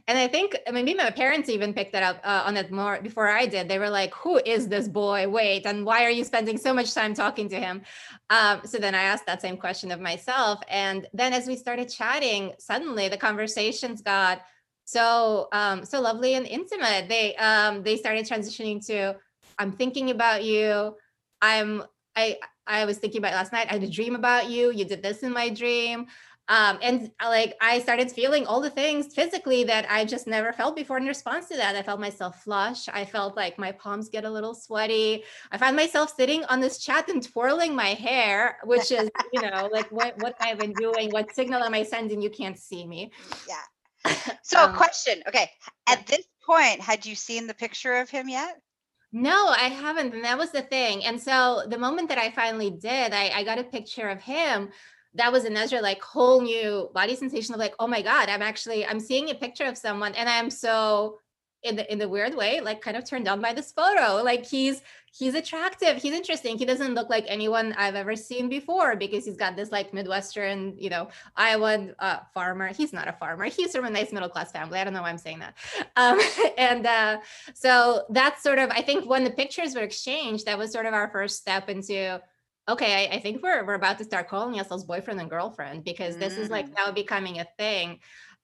And 0.08 0.18
i 0.18 0.27
think 0.27 0.58
maybe 0.72 0.94
my 0.94 1.12
parents 1.12 1.50
even 1.50 1.74
picked 1.74 1.94
that 1.94 2.03
up 2.03 2.22
uh, 2.24 2.44
on 2.46 2.58
it 2.58 2.72
more 2.72 3.00
before 3.01 3.30
i 3.30 3.46
did. 3.46 3.68
They 3.70 3.80
were 3.80 3.89
like 3.89 4.13
who 4.13 4.38
is 4.38 4.68
this 4.68 4.88
boy? 4.88 5.27
Wait 5.27 5.65
and 5.65 5.86
why 5.86 6.03
are 6.03 6.10
you 6.10 6.24
spending 6.24 6.58
so 6.58 6.74
much 6.74 6.94
time 6.94 7.13
talking 7.13 7.50
to 7.50 7.60
him? 7.60 7.82
Um, 8.30 8.62
so 8.65 8.77
then 8.77 8.96
i 8.96 9.03
asked 9.03 9.25
that 9.25 9.42
same 9.42 9.58
question 9.58 9.92
of 9.92 10.00
myself. 10.00 10.60
And 10.70 11.08
then 11.13 11.34
as 11.34 11.48
we 11.48 11.56
started 11.56 11.89
chatting 11.89 12.53
suddenly 12.60 13.10
the 13.10 13.18
conversations 13.18 14.01
got 14.01 14.42
so 14.86 15.48
um, 15.51 15.86
so 15.86 16.01
lovely 16.01 16.34
and 16.36 16.46
intimate. 16.46 17.08
They 17.10 17.36
um, 17.36 17.84
they 17.84 17.98
started 17.98 18.25
transitioning 18.25 18.86
to 18.88 19.15
i'm 19.60 19.72
thinking 19.72 20.10
about 20.10 20.44
you. 20.44 20.96
I'm 21.42 21.84
i 22.15 22.38
i 22.68 22.86
was 22.86 22.98
thinking 22.98 23.20
about 23.20 23.34
last 23.34 23.53
night. 23.53 23.68
I 23.70 23.74
had 23.74 23.84
a 23.84 23.89
dream 23.89 24.15
about 24.15 24.50
you. 24.50 24.72
You 24.72 24.86
did 24.86 25.03
this 25.03 25.24
in 25.24 25.32
my 25.32 25.50
dream 25.50 26.08
um, 26.50 26.77
and 26.81 27.09
uh, 27.23 27.29
like 27.29 27.55
I 27.62 27.79
started 27.79 28.12
feeling 28.12 28.45
all 28.45 28.59
the 28.59 28.69
things 28.69 29.13
physically 29.13 29.63
that 29.63 29.85
I 29.89 30.03
just 30.03 30.27
never 30.27 30.51
felt 30.51 30.75
before 30.75 30.97
in 30.97 31.05
response 31.05 31.47
to 31.47 31.55
that. 31.55 31.75
I 31.75 31.83
felt 31.83 32.01
myself 32.01 32.43
flush. 32.43 32.89
I 32.89 33.05
felt 33.05 33.38
like 33.38 33.57
my 33.57 33.71
palms 33.71 34.09
get 34.09 34.25
a 34.25 34.29
little 34.29 34.53
sweaty. 34.53 35.23
I 35.51 35.57
found 35.57 35.77
myself 35.77 36.13
sitting 36.15 36.43
on 36.45 36.59
this 36.59 36.79
chat 36.79 37.07
and 37.07 37.23
twirling 37.23 37.73
my 37.73 37.93
hair, 37.93 38.57
which 38.65 38.91
is, 38.91 39.09
you 39.31 39.41
know, 39.41 39.69
like 39.71 39.89
what 39.89 40.21
what 40.21 40.35
I've 40.41 40.59
been 40.59 40.73
doing. 40.73 41.12
What 41.12 41.33
signal 41.33 41.63
am 41.63 41.73
I 41.73 41.83
sending? 41.83 42.21
You 42.21 42.29
can't 42.29 42.59
see 42.59 42.85
me. 42.85 43.12
Yeah. 43.47 44.12
So, 44.45 44.65
um, 44.65 44.75
question. 44.75 45.23
Okay, 45.29 45.50
at 45.88 46.05
this 46.05 46.25
point, 46.45 46.81
had 46.81 47.05
you 47.05 47.15
seen 47.15 47.47
the 47.47 47.53
picture 47.53 47.95
of 47.95 48.09
him 48.09 48.27
yet? 48.27 48.59
No, 49.15 49.47
I 49.47 49.69
haven't. 49.69 50.13
And 50.13 50.23
that 50.25 50.39
was 50.39 50.51
the 50.51 50.63
thing. 50.63 51.05
And 51.05 51.21
so 51.21 51.63
the 51.67 51.77
moment 51.77 52.09
that 52.09 52.17
I 52.17 52.31
finally 52.31 52.71
did, 52.71 53.13
I, 53.13 53.29
I 53.29 53.43
got 53.43 53.59
a 53.59 53.63
picture 53.63 54.09
of 54.09 54.19
him 54.19 54.69
that 55.15 55.32
was 55.32 55.46
another 55.46 55.82
like 55.82 56.01
whole 56.01 56.41
new 56.41 56.89
body 56.93 57.15
sensation 57.15 57.53
of 57.53 57.60
like, 57.60 57.75
oh 57.79 57.88
my 57.88 58.01
God, 58.01 58.29
I'm 58.29 58.41
actually 58.41 58.86
I'm 58.86 59.00
seeing 59.00 59.29
a 59.29 59.36
picture 59.36 59.65
of 59.65 59.77
someone 59.77 60.13
and 60.15 60.27
I'm 60.27 60.50
so 60.50 61.20
in 61.63 61.77
the 61.77 61.91
in 61.91 61.98
the 61.98 62.10
weird 62.10 62.36
way, 62.36 62.60
like 62.60 62.82
kind 62.82 62.98
of 62.98 63.05
turned 63.05 63.27
on 63.27 63.41
by 63.41 63.53
this 63.53 63.72
photo. 63.72 64.22
Like 64.22 64.46
he's 64.46 64.82
he's 65.12 65.34
attractive, 65.34 66.01
he's 66.01 66.13
interesting. 66.13 66.58
He 66.58 66.65
doesn't 66.65 66.93
look 66.93 67.10
like 67.10 67.25
anyone 67.27 67.74
I've 67.77 67.96
ever 67.96 68.15
seen 68.15 68.50
before 68.50 68.96
because 68.96 69.25
he's 69.25 69.38
got 69.38 69.55
this 69.55 69.72
like 69.72 69.93
Midwestern, 69.93 70.75
you 70.77 70.89
know, 70.89 71.08
Iowa 71.38 71.89
uh, 72.00 72.20
farmer. 72.34 72.74
He's 72.74 72.91
not 72.91 73.08
a 73.08 73.13
farmer. 73.13 73.46
He's 73.46 73.74
from 73.74 73.86
a 73.86 73.89
nice 73.89 74.12
middle 74.12 74.29
class 74.29 74.51
family. 74.51 74.79
I 74.79 74.84
don't 74.84 74.93
know 74.93 75.01
why 75.01 75.10
I'm 75.10 75.17
saying 75.17 75.39
that. 75.39 75.55
Um, 75.96 76.20
and 76.58 76.88
uh, 76.88 77.20
so 77.53 78.05
that's 78.10 78.41
sort 78.41 78.58
of 78.58 78.72
I 78.72 78.82
think 78.82 79.08
when 79.08 79.24
the 79.24 79.29
pictures 79.29 79.75
were 79.75 79.82
exchanged, 79.82 80.48
that 80.48 80.58
was 80.58 80.72
sort 80.72 80.88
of 80.88 80.93
our 80.93 81.08
first 81.10 81.38
step 81.38 81.70
into 81.70 82.20
okay, 82.67 83.08
I, 83.08 83.15
I, 83.15 83.20
think 83.20 83.43
we're 83.43 83.65
we're 83.65 83.74
about 83.74 83.98
to 83.98 84.03
start 84.03 84.29
calling 84.29 84.58
ourselves 84.58 84.84
boyfriend 84.84 85.20
and 85.20 85.29
girlfriend 85.29 85.84
because 85.84 86.17
this 86.17 86.38
is 86.38 86.50
like 86.50 86.67
mm. 86.70 86.75
now 86.75 86.91
becoming 86.91 87.39
a 87.39 87.48
thing. 87.58 88.00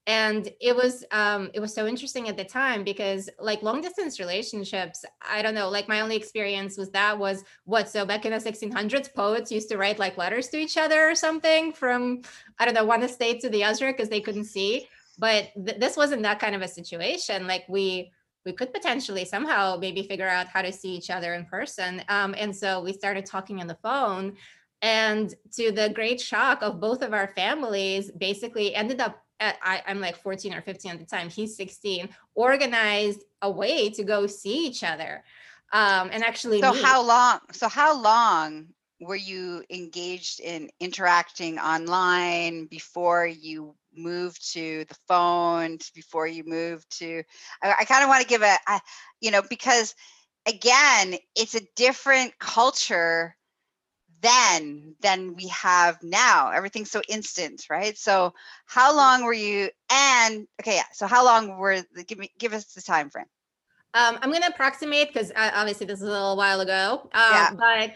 And 0.06 0.50
it 0.60 0.74
was 0.74 1.04
um 1.10 1.50
it 1.54 1.60
was 1.60 1.74
so 1.74 1.86
interesting 1.86 2.28
at 2.28 2.36
the 2.36 2.44
time 2.44 2.84
because 2.84 3.28
like 3.38 3.62
long 3.62 3.80
distance 3.80 4.18
relationships, 4.18 5.04
I 5.20 5.42
don't 5.42 5.54
know, 5.54 5.68
like 5.68 5.88
my 5.88 6.00
only 6.00 6.16
experience 6.16 6.76
was 6.76 6.90
that 6.90 7.18
was 7.18 7.44
what 7.64 7.88
so 7.88 8.04
back 8.04 8.24
in 8.24 8.32
the 8.32 8.38
1600s 8.38 9.12
poets 9.14 9.52
used 9.52 9.68
to 9.70 9.78
write 9.78 9.98
like 9.98 10.16
letters 10.16 10.48
to 10.48 10.58
each 10.58 10.76
other 10.76 11.08
or 11.08 11.14
something 11.14 11.72
from 11.72 12.22
I 12.58 12.64
don't 12.64 12.74
know 12.74 12.84
one 12.84 13.02
estate 13.02 13.40
to 13.40 13.50
the 13.50 13.64
other 13.64 13.92
because 13.92 14.08
they 14.08 14.20
couldn't 14.20 14.44
see. 14.44 14.88
But 15.18 15.50
th- 15.54 15.78
this 15.78 15.98
wasn't 15.98 16.22
that 16.22 16.40
kind 16.40 16.54
of 16.54 16.62
a 16.62 16.68
situation. 16.68 17.46
Like 17.46 17.64
we 17.68 18.10
we 18.44 18.52
could 18.52 18.72
potentially 18.72 19.24
somehow 19.24 19.76
maybe 19.76 20.02
figure 20.02 20.28
out 20.28 20.48
how 20.48 20.62
to 20.62 20.72
see 20.72 20.90
each 20.90 21.10
other 21.10 21.34
in 21.34 21.44
person. 21.44 22.02
Um, 22.08 22.34
and 22.38 22.54
so 22.54 22.80
we 22.80 22.92
started 22.92 23.26
talking 23.26 23.60
on 23.60 23.66
the 23.66 23.78
phone. 23.82 24.36
And 24.82 25.34
to 25.56 25.72
the 25.72 25.90
great 25.90 26.20
shock 26.20 26.62
of 26.62 26.80
both 26.80 27.02
of 27.02 27.12
our 27.12 27.28
families, 27.28 28.10
basically 28.10 28.74
ended 28.74 29.00
up 29.00 29.22
at, 29.38 29.56
I, 29.62 29.82
am 29.86 30.00
like 30.00 30.16
14 30.16 30.54
or 30.54 30.62
15 30.62 30.92
at 30.92 30.98
the 30.98 31.04
time, 31.04 31.28
he's 31.28 31.56
16, 31.56 32.08
organized 32.34 33.24
a 33.42 33.50
way 33.50 33.90
to 33.90 34.04
go 34.04 34.26
see 34.26 34.66
each 34.66 34.84
other. 34.84 35.22
Um, 35.72 36.10
and 36.12 36.24
actually, 36.24 36.60
so 36.60 36.72
meet. 36.72 36.82
how 36.82 37.06
long? 37.06 37.40
So 37.52 37.68
how 37.68 38.00
long 38.00 38.68
were 39.00 39.16
you 39.16 39.64
engaged 39.70 40.40
in 40.40 40.70
interacting 40.78 41.58
online 41.58 42.66
before 42.66 43.26
you 43.26 43.74
moved 43.96 44.52
to 44.52 44.84
the 44.88 44.96
phone 45.08 45.78
before 45.94 46.26
you 46.26 46.44
moved 46.44 46.86
to 46.98 47.22
i, 47.62 47.74
I 47.80 47.84
kind 47.84 48.04
of 48.04 48.08
want 48.08 48.22
to 48.22 48.28
give 48.28 48.42
a, 48.42 48.56
a 48.68 48.80
you 49.20 49.30
know 49.30 49.42
because 49.48 49.94
again 50.46 51.16
it's 51.34 51.54
a 51.54 51.66
different 51.74 52.38
culture 52.38 53.34
then 54.22 54.94
than 55.00 55.34
we 55.34 55.48
have 55.48 56.02
now. 56.02 56.50
Everything's 56.50 56.90
so 56.90 57.02
instant 57.08 57.66
right? 57.70 57.96
So 57.96 58.34
how 58.66 58.94
long 58.94 59.24
were 59.24 59.32
you 59.32 59.70
and 59.90 60.46
okay 60.60 60.76
yeah 60.76 60.84
so 60.92 61.06
how 61.06 61.24
long 61.24 61.58
were 61.58 61.82
the, 61.94 62.04
give 62.04 62.18
me 62.18 62.30
give 62.38 62.52
us 62.52 62.66
the 62.74 62.82
time 62.82 63.10
frame. 63.10 63.26
Um, 63.92 64.18
i'm 64.22 64.30
going 64.30 64.42
to 64.42 64.48
approximate 64.48 65.12
because 65.12 65.32
uh, 65.32 65.50
obviously 65.52 65.84
this 65.84 66.00
is 66.00 66.06
a 66.06 66.10
little 66.10 66.36
while 66.36 66.60
ago 66.60 67.00
um, 67.02 67.10
yeah. 67.12 67.50
but 67.58 67.90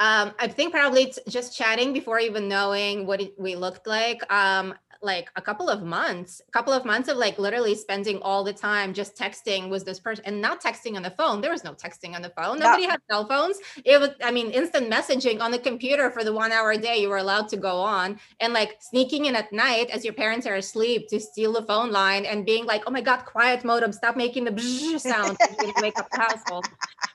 um, 0.00 0.32
I 0.38 0.48
think 0.48 0.72
probably 0.72 1.02
it's 1.04 1.18
just 1.28 1.56
chatting 1.56 1.92
before 1.92 2.18
even 2.18 2.48
knowing 2.48 3.06
what 3.06 3.20
it, 3.20 3.34
we 3.38 3.54
looked 3.54 3.86
like. 3.86 4.20
Um, 4.32 4.74
like 5.04 5.30
a 5.36 5.42
couple 5.42 5.68
of 5.68 5.82
months, 5.82 6.40
a 6.46 6.50
couple 6.50 6.72
of 6.72 6.84
months 6.84 7.08
of 7.08 7.16
like 7.16 7.38
literally 7.38 7.74
spending 7.74 8.18
all 8.22 8.42
the 8.42 8.52
time 8.52 8.92
just 8.92 9.16
texting 9.16 9.68
was 9.68 9.84
this 9.84 10.00
person 10.00 10.24
and 10.26 10.40
not 10.40 10.62
texting 10.62 10.96
on 10.96 11.02
the 11.02 11.10
phone. 11.10 11.40
There 11.40 11.50
was 11.50 11.64
no 11.64 11.72
texting 11.74 12.14
on 12.14 12.22
the 12.22 12.30
phone. 12.30 12.58
Nobody 12.58 12.84
had 12.84 13.00
cell 13.10 13.26
phones. 13.26 13.58
It 13.84 14.00
was, 14.00 14.10
I 14.22 14.30
mean, 14.30 14.50
instant 14.50 14.90
messaging 14.90 15.40
on 15.40 15.50
the 15.50 15.58
computer 15.58 16.10
for 16.10 16.24
the 16.24 16.32
one 16.32 16.52
hour 16.52 16.72
a 16.72 16.78
day 16.78 16.96
you 16.96 17.08
were 17.08 17.18
allowed 17.18 17.48
to 17.48 17.56
go 17.56 17.76
on 17.76 18.18
and 18.40 18.52
like 18.52 18.78
sneaking 18.80 19.26
in 19.26 19.36
at 19.36 19.52
night 19.52 19.90
as 19.90 20.04
your 20.04 20.14
parents 20.14 20.46
are 20.46 20.54
asleep 20.54 21.08
to 21.08 21.20
steal 21.20 21.52
the 21.52 21.62
phone 21.62 21.92
line 21.92 22.24
and 22.24 22.46
being 22.46 22.64
like, 22.64 22.82
oh 22.86 22.90
my 22.90 23.00
God, 23.00 23.24
quiet 23.24 23.64
modem, 23.64 23.92
stop 23.92 24.16
making 24.16 24.44
the 24.44 24.98
sound 24.98 25.36
wake 25.80 25.98
up 25.98 26.10
the 26.10 26.18
household 26.18 26.66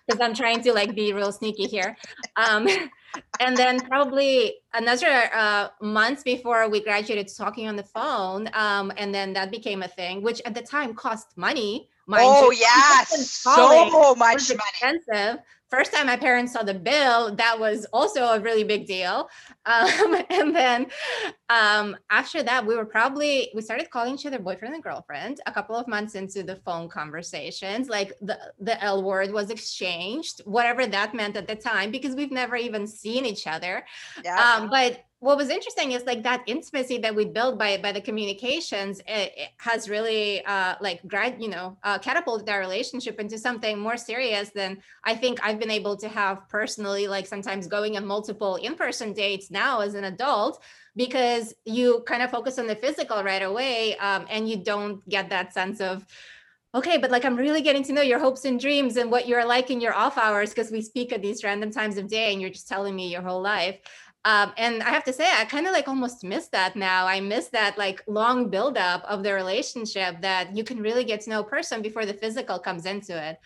because 0.07 0.21
I'm 0.21 0.33
trying 0.33 0.61
to 0.63 0.73
like 0.73 0.95
be 0.95 1.13
real 1.13 1.31
sneaky 1.31 1.65
here. 1.65 1.97
Um, 2.35 2.67
and 3.39 3.55
then 3.55 3.79
probably 3.79 4.55
another 4.73 5.29
uh, 5.33 5.69
months 5.81 6.23
before 6.23 6.69
we 6.69 6.81
graduated 6.81 7.29
talking 7.35 7.67
on 7.67 7.75
the 7.75 7.83
phone 7.83 8.49
um, 8.53 8.91
and 8.97 9.13
then 9.13 9.33
that 9.33 9.51
became 9.51 9.83
a 9.83 9.87
thing 9.87 10.21
which 10.21 10.41
at 10.45 10.53
the 10.53 10.61
time 10.61 10.93
cost 10.93 11.37
money 11.37 11.89
oh 12.11 12.51
yeah 12.51 13.03
so 13.05 14.15
much 14.15 14.49
money. 14.49 14.61
expensive 14.71 15.39
first 15.69 15.93
time 15.93 16.07
my 16.07 16.17
parents 16.17 16.53
saw 16.53 16.63
the 16.63 16.73
bill, 16.73 17.35
that 17.35 17.59
was 17.59 17.85
also 17.93 18.23
a 18.25 18.39
really 18.39 18.63
big 18.63 18.85
deal. 18.85 19.29
Um, 19.65 20.15
and 20.31 20.55
then 20.55 20.87
um, 21.49 21.95
after 22.09 22.41
that, 22.41 22.65
we 22.65 22.75
were 22.75 22.85
probably 22.85 23.51
we 23.53 23.61
started 23.61 23.91
calling 23.91 24.15
each 24.15 24.25
other 24.25 24.39
boyfriend 24.39 24.73
and 24.73 24.81
girlfriend. 24.81 25.41
A 25.45 25.51
couple 25.51 25.75
of 25.75 25.87
months 25.87 26.15
into 26.15 26.41
the 26.41 26.55
phone 26.55 26.89
conversations, 26.89 27.87
like 27.87 28.13
the 28.19 28.39
the 28.59 28.83
L 28.83 29.03
word 29.03 29.31
was 29.31 29.51
exchanged, 29.51 30.41
whatever 30.45 30.87
that 30.87 31.13
meant 31.13 31.37
at 31.37 31.47
the 31.47 31.55
time, 31.55 31.91
because 31.91 32.15
we've 32.15 32.31
never 32.31 32.55
even 32.55 32.87
seen 32.87 33.27
each 33.27 33.45
other. 33.45 33.85
Yeah. 34.23 34.39
Um, 34.39 34.71
but 34.71 35.03
what 35.21 35.37
was 35.37 35.49
interesting 35.49 35.91
is 35.91 36.05
like 36.05 36.23
that 36.23 36.43
intimacy 36.47 36.97
that 36.97 37.13
we 37.13 37.25
built 37.25 37.59
by 37.59 37.77
by 37.77 37.91
the 37.91 38.01
communications 38.01 38.99
it, 39.01 39.33
it 39.35 39.49
has 39.57 39.89
really 39.89 40.43
uh 40.45 40.75
like 40.81 41.05
grad 41.07 41.41
you 41.41 41.49
know 41.49 41.77
uh, 41.83 41.97
catapulted 41.99 42.47
our 42.49 42.59
relationship 42.59 43.19
into 43.19 43.37
something 43.37 43.77
more 43.77 43.97
serious 43.97 44.49
than 44.49 44.77
i 45.03 45.13
think 45.13 45.39
i've 45.43 45.59
been 45.59 45.71
able 45.71 45.95
to 45.95 46.07
have 46.07 46.47
personally 46.49 47.07
like 47.07 47.27
sometimes 47.27 47.67
going 47.67 47.97
on 47.97 48.05
multiple 48.05 48.55
in-person 48.57 49.13
dates 49.13 49.51
now 49.51 49.81
as 49.81 49.93
an 49.93 50.05
adult 50.05 50.61
because 50.95 51.53
you 51.65 52.03
kind 52.07 52.23
of 52.23 52.31
focus 52.31 52.57
on 52.57 52.67
the 52.67 52.75
physical 52.75 53.23
right 53.23 53.43
away 53.43 53.95
um, 53.97 54.25
and 54.29 54.49
you 54.49 54.57
don't 54.57 55.07
get 55.07 55.29
that 55.29 55.53
sense 55.53 55.81
of 55.81 56.05
okay 56.75 56.97
but 56.97 57.11
like 57.11 57.25
i'm 57.25 57.35
really 57.35 57.61
getting 57.61 57.83
to 57.83 57.93
know 57.93 58.01
your 58.01 58.19
hopes 58.19 58.45
and 58.45 58.59
dreams 58.59 58.95
and 58.95 59.11
what 59.11 59.27
you're 59.27 59.45
like 59.45 59.71
in 59.71 59.81
your 59.81 59.93
off 59.93 60.17
hours 60.17 60.49
because 60.49 60.71
we 60.71 60.81
speak 60.81 61.11
at 61.11 61.21
these 61.21 61.43
random 61.43 61.71
times 61.71 61.97
of 61.97 62.07
day 62.07 62.31
and 62.31 62.39
you're 62.41 62.49
just 62.49 62.67
telling 62.67 62.95
me 62.95 63.11
your 63.11 63.21
whole 63.21 63.41
life 63.41 63.79
um, 64.25 64.51
and 64.57 64.83
I 64.83 64.89
have 64.89 65.05
to 65.05 65.13
say, 65.13 65.25
I 65.31 65.45
kind 65.45 65.65
of 65.65 65.71
like 65.71 65.87
almost 65.87 66.23
miss 66.23 66.47
that 66.49 66.75
now. 66.75 67.07
I 67.07 67.21
miss 67.21 67.47
that 67.49 67.77
like 67.77 68.03
long 68.05 68.49
buildup 68.49 69.03
of 69.05 69.23
the 69.23 69.33
relationship 69.33 70.21
that 70.21 70.55
you 70.55 70.63
can 70.63 70.81
really 70.81 71.05
get 71.05 71.21
to 71.21 71.29
know 71.29 71.39
a 71.39 71.43
person 71.43 71.81
before 71.81 72.05
the 72.05 72.13
physical 72.13 72.59
comes 72.59 72.85
into 72.85 73.17
it. 73.17 73.37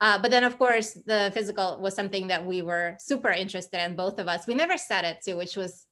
Uh, 0.00 0.18
but 0.18 0.30
then, 0.30 0.44
of 0.44 0.56
course, 0.56 0.92
the 1.04 1.30
physical 1.34 1.78
was 1.80 1.94
something 1.94 2.28
that 2.28 2.44
we 2.44 2.62
were 2.62 2.96
super 2.98 3.30
interested 3.30 3.84
in, 3.84 3.96
both 3.96 4.18
of 4.18 4.28
us. 4.28 4.46
We 4.46 4.54
never 4.54 4.78
said 4.78 5.04
it 5.04 5.18
too, 5.22 5.36
which 5.36 5.56
was 5.56 5.86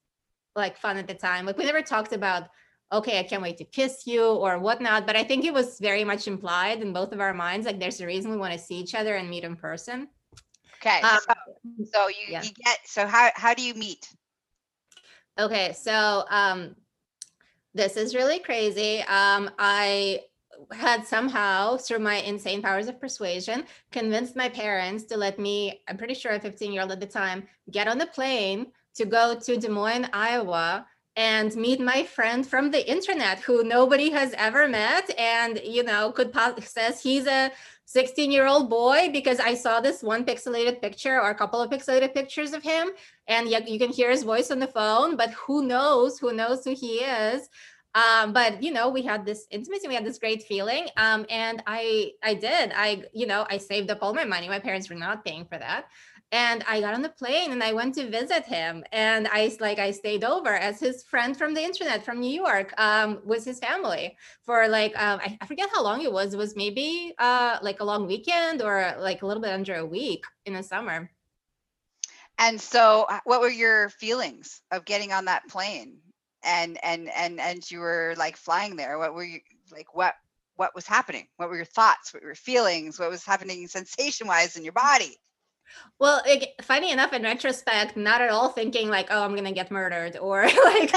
like 0.55 0.79
fun 0.79 0.97
at 0.97 1.09
the 1.09 1.15
time. 1.15 1.45
Like 1.45 1.59
we 1.59 1.65
never 1.65 1.83
talked 1.83 2.13
about, 2.13 2.45
okay, 2.93 3.19
I 3.19 3.25
can't 3.25 3.43
wait 3.43 3.59
to 3.59 3.65
kiss 3.65 4.07
you 4.07 4.25
or 4.25 4.59
whatnot. 4.61 5.07
But 5.07 5.17
I 5.17 5.25
think 5.25 5.45
it 5.45 5.53
was 5.53 5.79
very 5.81 6.05
much 6.05 6.29
implied 6.29 6.81
in 6.81 6.93
both 6.93 7.13
of 7.13 7.21
our 7.21 7.35
minds. 7.35 7.67
Like 7.67 7.81
there's 7.81 8.01
a 8.01 8.07
reason 8.07 8.31
we 8.31 8.39
want 8.39 8.53
to 8.53 8.59
see 8.59 8.77
each 8.77 8.95
other 8.95 9.17
and 9.17 9.29
meet 9.29 9.45
in 9.45 9.57
person. 9.57 10.09
Okay. 10.81 11.01
Um, 11.01 11.19
so, 11.19 11.35
so 11.93 12.09
you, 12.09 12.15
yeah. 12.29 12.43
you 12.43 12.51
get 12.65 12.79
so 12.85 13.07
how 13.07 13.31
how 13.35 13.53
do 13.53 13.63
you 13.63 13.75
meet? 13.75 14.09
Okay, 15.39 15.73
so 15.73 16.25
um, 16.31 16.75
this 17.73 17.97
is 17.97 18.15
really 18.15 18.41
crazy. 18.41 19.01
Um, 19.03 19.51
I 19.59 20.23
had 20.73 21.07
somehow, 21.07 21.77
through 21.77 22.01
my 22.01 22.17
insane 22.17 22.61
powers 22.61 22.89
of 22.89 23.01
persuasion, 23.01 23.65
convinced 23.93 24.35
my 24.35 24.49
parents 24.49 25.05
to 25.05 25.17
let 25.17 25.39
me, 25.39 25.83
I'm 25.87 25.97
pretty 25.97 26.15
sure 26.15 26.33
a 26.33 26.41
15 26.41 26.73
year 26.73 26.83
old 26.83 26.91
at 26.91 26.99
the 26.99 27.07
time, 27.07 27.47
get 27.71 27.87
on 27.87 27.99
the 27.99 28.07
plane 28.07 28.73
to 28.97 29.05
go 29.05 29.39
to 29.39 29.57
Des 29.57 29.69
Moines, 29.69 30.09
Iowa 30.13 30.85
and 31.19 31.55
meet 31.57 31.81
my 31.81 32.05
friend 32.05 32.47
from 32.47 32.71
the 32.71 32.89
internet 32.89 33.41
who 33.41 33.65
nobody 33.65 34.09
has 34.09 34.33
ever 34.39 34.69
met 34.69 35.11
and 35.19 35.61
you 35.65 35.83
know 35.83 36.13
could 36.13 36.33
says 36.63 37.03
he's 37.03 37.27
a 37.27 37.51
16 37.91 38.31
year 38.31 38.47
old 38.47 38.69
boy 38.69 39.09
because 39.15 39.41
i 39.41 39.55
saw 39.55 39.81
this 39.81 40.03
one 40.03 40.23
pixelated 40.23 40.79
picture 40.83 41.19
or 41.23 41.31
a 41.31 41.35
couple 41.35 41.59
of 41.59 41.71
pixelated 41.71 42.13
pictures 42.13 42.53
of 42.53 42.63
him. 42.63 42.91
And 43.29 43.49
you, 43.49 43.59
you 43.67 43.79
can 43.79 43.91
hear 43.91 44.11
his 44.11 44.25
voice 44.25 44.51
on 44.51 44.59
the 44.59 44.67
phone 44.67 45.17
but 45.17 45.31
who 45.31 45.65
knows 45.65 46.19
who 46.19 46.35
knows 46.35 46.65
who 46.65 46.75
he 46.75 46.97
is. 46.99 47.49
Um, 47.95 48.35
but 48.35 48.63
you 48.63 48.73
know 48.73 48.91
we 48.91 49.01
had 49.01 49.25
this 49.25 49.47
intimacy 49.51 49.89
we 49.89 49.95
had 49.95 50.05
this 50.05 50.19
great 50.19 50.43
feeling. 50.43 50.89
Um, 50.99 51.25
and 51.31 51.63
i 51.67 52.11
i 52.23 52.35
did. 52.35 52.73
I 52.77 53.05
you 53.15 53.27
know 53.27 53.47
i 53.49 53.57
saved 53.57 53.91
up 53.91 54.01
all 54.03 54.13
my 54.13 54.27
money. 54.27 54.49
My 54.49 54.61
parents 54.61 54.91
were 54.91 55.03
not 55.07 55.25
paying 55.25 55.47
for 55.47 55.59
that 55.59 55.87
and 56.31 56.63
I 56.69 56.81
got 56.81 56.93
on 56.93 57.01
the 57.01 57.09
plane 57.09 57.53
and 57.53 57.63
I 57.63 57.73
went 57.73 57.95
to 57.95 58.11
visit 58.11 58.45
him. 58.45 58.85
And 58.93 59.29
I 59.33 59.51
like 59.61 59.79
I 59.79 59.91
stayed 59.91 60.25
over 60.25 60.51
as 60.51 60.79
his 60.79 61.03
friend 61.03 61.37
from 61.37 61.55
the 61.55 61.63
internet 61.63 62.05
from 62.05 62.21
New 62.21 62.31
York 62.31 62.79
um, 62.79 63.21
with 63.25 63.45
his 63.45 63.59
family 63.59 64.17
for 64.43 64.69
like 64.69 64.93
um, 65.01 65.21
I, 65.23 65.39
I, 65.41 65.47
forget 65.47 65.71
how 65.73 65.83
long 65.83 66.03
it 66.03 66.13
was. 66.13 66.35
It 66.35 66.39
was 66.39 66.55
maybe 66.55 67.15
uh, 67.19 67.59
like 67.63 67.81
a 67.81 67.85
long 67.85 68.07
weekend 68.07 68.61
or 68.61 68.95
like 68.99 69.23
a 69.23 69.27
little 69.27 69.43
bit 69.43 69.53
under 69.53 69.77
a 69.77 69.87
week 69.87 70.25
in 70.45 70.53
the 70.53 70.63
summer. 70.63 71.11
And 72.41 72.61
so, 72.61 73.07
uh, 73.09 73.21
what 73.25 73.41
were 73.41 73.49
your 73.49 73.89
feelings 73.89 74.61
of 74.71 74.85
getting 74.85 75.13
on 75.13 75.25
that 75.25 75.49
plane? 75.49 75.97
And 76.45 76.79
and 76.85 77.09
and 77.17 77.41
and 77.41 77.69
you 77.71 77.81
were 77.81 78.15
like 78.19 78.37
flying 78.37 78.77
there. 78.77 78.99
What 78.99 79.15
were 79.15 79.25
you 79.25 79.41
like? 79.73 79.95
What 79.95 80.15
what 80.57 80.75
was 80.75 80.87
happening? 80.87 81.27
What 81.37 81.49
were 81.49 81.57
your 81.57 81.65
thoughts? 81.65 82.13
What 82.13 82.23
were 82.23 82.29
your 82.29 82.35
feelings? 82.37 82.99
What 82.99 83.11
was 83.11 83.25
happening 83.25 83.67
sensation 83.67 84.29
wise 84.29 84.57
in 84.57 84.63
your 84.63 84.73
body? 84.73 85.17
Well, 85.99 86.23
it, 86.27 86.55
funny 86.63 86.93
enough, 86.93 87.13
in 87.13 87.23
retrospect, 87.23 87.97
not 87.97 88.21
at 88.21 88.31
all 88.31 88.51
thinking 88.51 88.89
like, 88.89 89.09
"Oh, 89.11 89.23
I'm 89.25 89.35
gonna 89.35 89.53
get 89.53 89.71
murdered" 89.71 90.17
or 90.17 90.43
like 90.65 90.93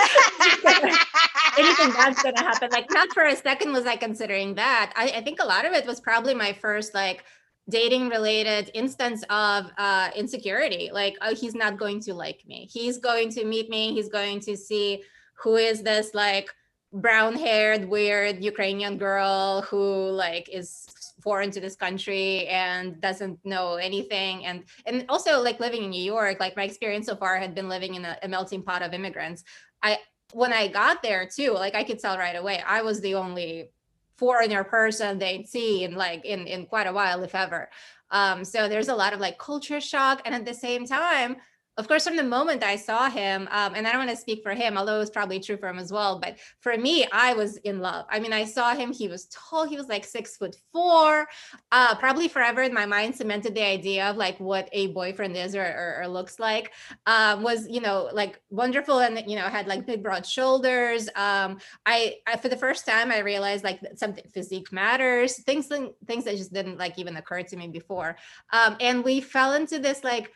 anything 1.57 1.91
that's 1.93 2.21
gonna 2.21 2.43
happen. 2.43 2.69
Like, 2.71 2.91
not 2.91 3.11
for 3.13 3.25
a 3.25 3.35
second 3.35 3.73
was 3.73 3.85
I 3.85 3.95
considering 3.95 4.55
that. 4.55 4.93
I, 4.95 5.13
I 5.17 5.21
think 5.21 5.41
a 5.41 5.45
lot 5.45 5.65
of 5.65 5.73
it 5.73 5.85
was 5.85 5.99
probably 5.99 6.33
my 6.33 6.53
first 6.53 6.93
like 6.93 7.23
dating 7.69 8.09
related 8.09 8.69
instance 8.73 9.23
of 9.29 9.71
uh, 9.77 10.09
insecurity. 10.15 10.89
Like, 10.93 11.15
oh, 11.21 11.33
he's 11.33 11.55
not 11.55 11.77
going 11.77 11.99
to 12.01 12.13
like 12.13 12.43
me. 12.47 12.67
He's 12.71 12.97
going 12.97 13.29
to 13.31 13.45
meet 13.45 13.69
me. 13.69 13.93
He's 13.93 14.09
going 14.09 14.39
to 14.41 14.57
see 14.57 15.03
who 15.41 15.55
is 15.55 15.81
this 15.81 16.13
like 16.13 16.49
brown 16.93 17.35
haired 17.35 17.85
weird 17.85 18.43
ukrainian 18.43 18.97
girl 18.97 19.61
who 19.61 20.09
like 20.09 20.49
is 20.51 20.87
foreign 21.21 21.51
to 21.51 21.59
this 21.59 21.75
country 21.75 22.47
and 22.47 22.99
doesn't 23.01 23.39
know 23.45 23.75
anything. 23.75 24.45
And 24.45 24.63
and 24.85 25.05
also 25.09 25.41
like 25.41 25.59
living 25.59 25.83
in 25.83 25.89
new 25.91 26.03
york 26.03 26.39
like 26.39 26.55
my 26.55 26.63
experience 26.63 27.05
so 27.05 27.15
far 27.15 27.37
had 27.37 27.55
been 27.55 27.69
living 27.69 27.95
in 27.95 28.05
a, 28.05 28.17
a 28.23 28.27
melting 28.27 28.63
pot 28.63 28.81
of 28.81 28.93
immigrants. 28.93 29.43
I 29.83 29.99
when 30.33 30.53
i 30.53 30.65
got 30.65 31.03
there 31.03 31.27
too 31.27 31.51
like 31.51 31.75
i 31.75 31.83
could 31.83 31.99
tell 31.99 32.17
right 32.17 32.37
away 32.37 32.63
i 32.65 32.81
was 32.81 33.01
the 33.01 33.15
only 33.15 33.69
foreigner 34.21 34.63
person 34.63 35.17
they'd 35.17 35.47
see 35.47 35.83
in 35.83 35.95
like 35.95 36.23
in 36.25 36.45
in 36.45 36.67
quite 36.67 36.85
a 36.85 36.93
while 36.93 37.23
if 37.23 37.33
ever. 37.33 37.69
Um 38.11 38.45
so 38.45 38.69
there's 38.69 38.89
a 38.89 38.95
lot 38.95 39.13
of 39.13 39.19
like 39.19 39.39
culture 39.39 39.81
shock. 39.81 40.21
And 40.25 40.35
at 40.35 40.45
the 40.45 40.53
same 40.53 40.85
time 40.85 41.37
of 41.77 41.87
course, 41.87 42.05
from 42.05 42.17
the 42.17 42.23
moment 42.23 42.63
I 42.63 42.75
saw 42.75 43.09
him, 43.09 43.47
um, 43.49 43.75
and 43.75 43.87
I 43.87 43.91
don't 43.91 44.05
want 44.05 44.09
to 44.09 44.15
speak 44.15 44.43
for 44.43 44.53
him, 44.53 44.77
although 44.77 44.95
it 44.95 44.99
was 44.99 45.09
probably 45.09 45.39
true 45.39 45.55
for 45.55 45.69
him 45.69 45.79
as 45.79 45.91
well. 45.91 46.19
But 46.19 46.37
for 46.59 46.77
me, 46.77 47.07
I 47.13 47.33
was 47.33 47.57
in 47.57 47.79
love. 47.79 48.05
I 48.09 48.19
mean, 48.19 48.33
I 48.33 48.43
saw 48.43 48.75
him, 48.75 48.91
he 48.91 49.07
was 49.07 49.27
tall, 49.27 49.65
he 49.65 49.77
was 49.77 49.87
like 49.87 50.03
six 50.03 50.35
foot 50.35 50.55
four. 50.73 51.27
Uh, 51.71 51.95
probably 51.95 52.27
forever 52.27 52.61
in 52.61 52.73
my 52.73 52.85
mind 52.85 53.15
cemented 53.15 53.55
the 53.55 53.63
idea 53.63 54.09
of 54.09 54.17
like 54.17 54.37
what 54.39 54.67
a 54.73 54.87
boyfriend 54.87 55.37
is 55.37 55.55
or, 55.55 55.63
or, 55.63 56.01
or 56.01 56.07
looks 56.07 56.39
like. 56.39 56.73
Um, 57.05 57.41
was, 57.41 57.67
you 57.69 57.79
know, 57.79 58.09
like 58.11 58.41
wonderful 58.49 58.99
and, 58.99 59.23
you 59.29 59.37
know, 59.37 59.43
had 59.43 59.67
like 59.67 59.85
big, 59.85 60.03
broad 60.03 60.25
shoulders. 60.25 61.07
Um, 61.15 61.57
I, 61.85 62.17
I, 62.27 62.35
for 62.37 62.49
the 62.49 62.57
first 62.57 62.85
time, 62.85 63.11
I 63.11 63.19
realized 63.19 63.63
like 63.63 63.79
something 63.95 64.25
physique 64.33 64.73
matters, 64.73 65.41
things, 65.43 65.67
things 65.67 66.25
that 66.25 66.35
just 66.35 66.51
didn't 66.51 66.77
like 66.77 66.99
even 66.99 67.15
occur 67.15 67.43
to 67.43 67.55
me 67.55 67.69
before. 67.69 68.17
Um, 68.51 68.75
and 68.81 69.05
we 69.05 69.21
fell 69.21 69.53
into 69.53 69.79
this 69.79 70.03
like, 70.03 70.31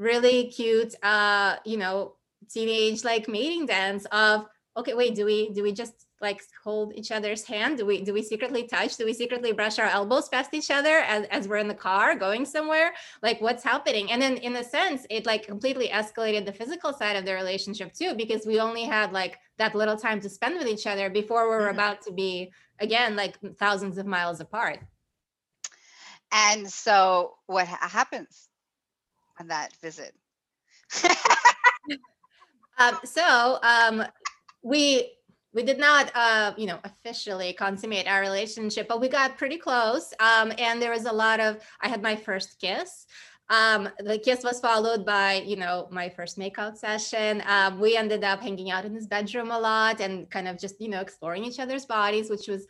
really 0.00 0.48
cute 0.48 0.94
uh 1.04 1.56
you 1.64 1.76
know 1.76 2.14
teenage 2.48 3.04
like 3.04 3.28
mating 3.28 3.66
dance 3.66 4.06
of 4.12 4.46
okay 4.76 4.94
wait 4.94 5.14
do 5.14 5.24
we 5.24 5.50
do 5.50 5.62
we 5.62 5.72
just 5.72 6.06
like 6.20 6.42
hold 6.62 6.92
each 6.94 7.10
other's 7.10 7.44
hand? 7.44 7.78
Do 7.78 7.86
we 7.86 8.02
do 8.02 8.12
we 8.12 8.22
secretly 8.22 8.64
touch? 8.64 8.96
Do 8.96 9.06
we 9.06 9.14
secretly 9.14 9.52
brush 9.52 9.78
our 9.78 9.86
elbows 9.86 10.28
past 10.28 10.52
each 10.52 10.70
other 10.70 10.98
as, 10.98 11.26
as 11.30 11.48
we're 11.48 11.56
in 11.56 11.68
the 11.68 11.74
car 11.74 12.14
going 12.14 12.44
somewhere? 12.44 12.92
Like 13.22 13.40
what's 13.40 13.64
happening? 13.64 14.10
And 14.12 14.20
then 14.20 14.36
in 14.36 14.56
a 14.56 14.64
sense 14.64 15.06
it 15.08 15.24
like 15.24 15.46
completely 15.46 15.88
escalated 15.88 16.44
the 16.44 16.52
physical 16.52 16.92
side 16.92 17.16
of 17.16 17.24
the 17.24 17.34
relationship 17.34 17.94
too 17.94 18.14
because 18.14 18.44
we 18.46 18.60
only 18.60 18.84
had 18.84 19.12
like 19.12 19.38
that 19.56 19.74
little 19.74 19.96
time 19.96 20.20
to 20.20 20.28
spend 20.28 20.58
with 20.58 20.68
each 20.68 20.86
other 20.86 21.08
before 21.08 21.48
we 21.48 21.56
were 21.56 21.62
mm-hmm. 21.62 21.78
about 21.78 22.02
to 22.02 22.12
be 22.12 22.52
again 22.78 23.16
like 23.16 23.38
thousands 23.58 23.96
of 23.96 24.06
miles 24.06 24.40
apart. 24.40 24.78
And 26.32 26.70
so 26.70 27.34
what 27.46 27.66
ha- 27.66 27.88
happens 27.88 28.49
on 29.40 29.48
that 29.48 29.72
visit? 29.82 30.14
um, 32.78 32.98
so 33.04 33.58
um, 33.62 34.04
we 34.62 35.12
we 35.52 35.64
did 35.64 35.78
not 35.78 36.12
uh, 36.14 36.52
you 36.56 36.66
know 36.66 36.78
officially 36.84 37.52
consummate 37.54 38.06
our 38.06 38.20
relationship 38.20 38.86
but 38.86 39.00
we 39.00 39.08
got 39.08 39.38
pretty 39.38 39.56
close. 39.56 40.12
Um, 40.20 40.52
and 40.58 40.80
there 40.80 40.92
was 40.92 41.06
a 41.06 41.12
lot 41.12 41.40
of 41.40 41.58
i 41.80 41.88
had 41.88 42.02
my 42.02 42.14
first 42.14 42.60
kiss. 42.60 43.06
Um, 43.48 43.88
the 43.98 44.16
kiss 44.16 44.44
was 44.44 44.60
followed 44.60 45.04
by 45.04 45.42
you 45.44 45.56
know 45.56 45.88
my 45.90 46.08
first 46.08 46.38
makeout 46.38 46.76
session. 46.76 47.42
Um, 47.46 47.80
we 47.80 47.96
ended 47.96 48.22
up 48.22 48.40
hanging 48.40 48.70
out 48.70 48.84
in 48.84 48.94
his 48.94 49.08
bedroom 49.08 49.50
a 49.50 49.58
lot 49.58 50.00
and 50.00 50.30
kind 50.30 50.46
of 50.46 50.58
just 50.58 50.80
you 50.80 50.88
know 50.88 51.00
exploring 51.00 51.44
each 51.44 51.58
other's 51.58 51.86
bodies 51.86 52.30
which 52.30 52.46
was 52.46 52.66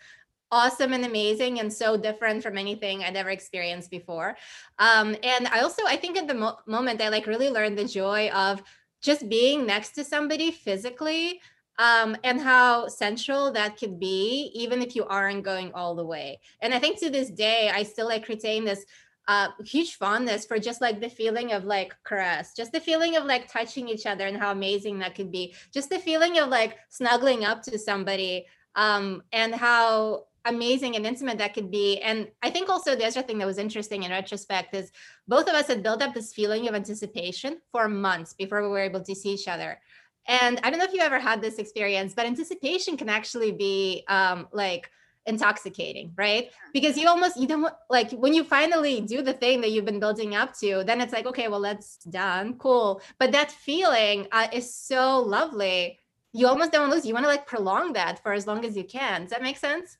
awesome 0.52 0.92
and 0.92 1.04
amazing 1.04 1.60
and 1.60 1.72
so 1.72 1.96
different 1.96 2.42
from 2.42 2.58
anything 2.58 3.02
I'd 3.02 3.16
ever 3.16 3.30
experienced 3.30 3.90
before. 3.90 4.36
Um, 4.78 5.16
and 5.22 5.46
I 5.48 5.60
also, 5.60 5.82
I 5.86 5.96
think 5.96 6.16
at 6.16 6.26
the 6.26 6.34
mo- 6.34 6.58
moment, 6.66 7.00
I 7.00 7.08
like 7.08 7.26
really 7.26 7.50
learned 7.50 7.78
the 7.78 7.84
joy 7.84 8.30
of 8.30 8.62
just 9.02 9.28
being 9.28 9.66
next 9.66 9.90
to 9.92 10.04
somebody 10.04 10.50
physically 10.50 11.40
um, 11.78 12.16
and 12.24 12.40
how 12.40 12.88
central 12.88 13.52
that 13.52 13.78
could 13.78 13.98
be, 13.98 14.50
even 14.54 14.82
if 14.82 14.94
you 14.94 15.04
aren't 15.06 15.44
going 15.44 15.72
all 15.72 15.94
the 15.94 16.04
way. 16.04 16.38
And 16.60 16.74
I 16.74 16.78
think 16.78 17.00
to 17.00 17.10
this 17.10 17.30
day, 17.30 17.70
I 17.72 17.84
still 17.84 18.06
like 18.06 18.28
retain 18.28 18.64
this 18.64 18.84
uh, 19.28 19.48
huge 19.64 19.94
fondness 19.94 20.44
for 20.44 20.58
just 20.58 20.80
like 20.80 21.00
the 21.00 21.08
feeling 21.08 21.52
of 21.52 21.64
like 21.64 21.94
caress, 22.04 22.52
just 22.54 22.72
the 22.72 22.80
feeling 22.80 23.16
of 23.16 23.24
like 23.24 23.50
touching 23.50 23.88
each 23.88 24.04
other 24.04 24.26
and 24.26 24.36
how 24.36 24.50
amazing 24.50 24.98
that 24.98 25.14
could 25.14 25.30
be, 25.30 25.54
just 25.72 25.88
the 25.88 25.98
feeling 25.98 26.38
of 26.38 26.48
like 26.48 26.76
snuggling 26.88 27.44
up 27.44 27.62
to 27.62 27.78
somebody 27.78 28.46
um, 28.74 29.22
and 29.32 29.54
how 29.54 30.24
amazing 30.44 30.96
and 30.96 31.06
intimate 31.06 31.38
that 31.38 31.54
could 31.54 31.70
be. 31.70 31.98
And 31.98 32.28
I 32.42 32.50
think 32.50 32.68
also 32.68 32.96
the 32.96 33.06
other 33.06 33.22
thing 33.22 33.38
that 33.38 33.46
was 33.46 33.58
interesting 33.58 34.02
in 34.02 34.10
retrospect 34.10 34.74
is 34.74 34.90
both 35.28 35.48
of 35.48 35.54
us 35.54 35.68
had 35.68 35.82
built 35.82 36.02
up 36.02 36.14
this 36.14 36.32
feeling 36.32 36.68
of 36.68 36.74
anticipation 36.74 37.58
for 37.72 37.88
months 37.88 38.34
before 38.34 38.62
we 38.62 38.68
were 38.68 38.78
able 38.78 39.02
to 39.02 39.14
see 39.14 39.30
each 39.30 39.48
other. 39.48 39.80
And 40.28 40.60
I 40.62 40.70
don't 40.70 40.78
know 40.78 40.84
if 40.84 40.92
you 40.92 41.00
ever 41.00 41.18
had 41.18 41.40
this 41.40 41.58
experience, 41.58 42.14
but 42.14 42.26
anticipation 42.26 42.96
can 42.96 43.08
actually 43.08 43.52
be 43.52 44.04
um, 44.08 44.48
like 44.52 44.90
intoxicating, 45.26 46.12
right? 46.16 46.50
Because 46.72 46.96
you 46.96 47.08
almost 47.08 47.36
you 47.36 47.46
don't 47.46 47.72
like 47.88 48.10
when 48.12 48.34
you 48.34 48.44
finally 48.44 49.00
do 49.00 49.22
the 49.22 49.32
thing 49.32 49.60
that 49.60 49.70
you've 49.70 49.84
been 49.84 50.00
building 50.00 50.34
up 50.34 50.56
to, 50.58 50.84
then 50.84 51.00
it's 51.00 51.12
like, 51.12 51.26
okay, 51.26 51.48
well, 51.48 51.60
that's 51.60 51.96
done, 52.04 52.58
cool. 52.58 53.02
But 53.18 53.32
that 53.32 53.50
feeling 53.50 54.26
uh, 54.32 54.48
is 54.52 54.74
so 54.74 55.20
lovely. 55.20 55.98
You 56.32 56.46
almost 56.46 56.70
don't 56.72 56.82
want 56.82 56.92
to 56.92 56.96
lose. 56.96 57.06
You 57.06 57.14
want 57.14 57.24
to 57.24 57.30
like 57.30 57.46
prolong 57.46 57.92
that 57.94 58.22
for 58.22 58.32
as 58.32 58.46
long 58.46 58.64
as 58.64 58.76
you 58.76 58.84
can. 58.84 59.22
Does 59.22 59.30
that 59.30 59.42
make 59.42 59.56
sense? 59.56 59.96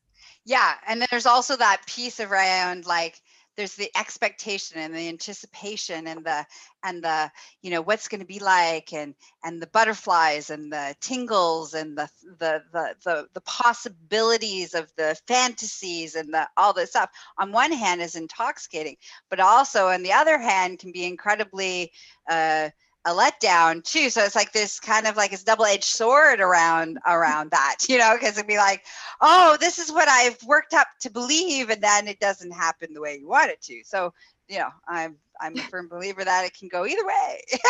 Yeah. 0.51 0.75
And 0.89 1.01
then 1.01 1.07
there's 1.13 1.27
also 1.27 1.55
that 1.57 1.83
piece 1.87 2.19
around 2.19 2.85
like 2.85 3.21
there's 3.57 3.77
the 3.77 3.89
expectation 3.97 4.79
and 4.81 4.93
the 4.93 5.09
anticipation 5.09 6.09
and 6.09 6.25
the 6.25 6.45
and 6.83 7.05
the 7.05 7.31
you 7.63 7.71
know 7.71 7.83
what's 7.83 8.09
going 8.09 8.21
to 8.21 8.27
be 8.27 8.41
like 8.41 8.93
and 8.93 9.15
and 9.45 9.63
the 9.63 9.69
butterflies 9.69 10.51
and 10.51 10.73
the 10.73 10.97
tingles 11.01 11.75
and 11.75 11.97
the 11.97 12.09
the 12.41 12.61
the 12.73 12.95
the, 13.05 13.29
the 13.33 13.41
possibilities 13.43 14.75
of 14.75 14.91
the 14.97 15.17
fantasies 15.29 16.17
and 16.17 16.35
the 16.35 16.49
all 16.57 16.73
this 16.73 16.91
stuff 16.91 17.11
on 17.39 17.53
one 17.53 17.71
hand 17.71 18.03
is 18.03 18.17
intoxicating 18.17 18.97
but 19.29 19.39
also 19.39 19.87
on 19.87 20.03
the 20.03 20.13
other 20.13 20.39
hand 20.39 20.81
can 20.81 20.91
be 20.91 21.05
incredibly 21.05 21.93
uh 22.29 22.71
a 23.07 23.11
letdown 23.11 23.83
too. 23.83 24.11
So 24.11 24.23
it's 24.23 24.37
like 24.37 24.53
this 24.53 24.79
kind 24.79 25.07
of 25.07 25.17
like 25.17 25.33
it's 25.33 25.45
double-edged 25.45 25.85
sword 25.85 26.41
around 26.41 26.99
around 27.07 27.51
that, 27.51 27.77
you 27.89 27.99
know, 27.99 28.15
because 28.15 28.37
it'd 28.37 28.47
be 28.47 28.57
like, 28.57 28.85
oh, 29.21 29.57
this 29.61 29.79
is 29.79 29.91
what 29.91 30.09
I've 30.09 30.43
worked 30.45 30.75
up 30.75 30.89
to 31.01 31.11
believe, 31.11 31.71
and 31.71 31.83
then 31.83 32.09
it 32.09 32.21
doesn't 32.21 32.53
happen 32.53 32.93
the 32.93 33.01
way 33.01 33.17
you 33.17 33.29
want 33.29 33.51
it 33.51 33.61
to. 33.63 33.83
So, 33.85 34.13
you 34.49 34.59
know, 34.59 34.69
I'm 34.87 35.17
I'm 35.41 35.57
a 35.57 35.63
firm 35.63 35.89
believer 35.89 36.25
that 36.25 36.45
it 36.45 36.55
can 36.55 36.69
go 36.69 36.87
either 36.87 37.07
way. 37.07 37.41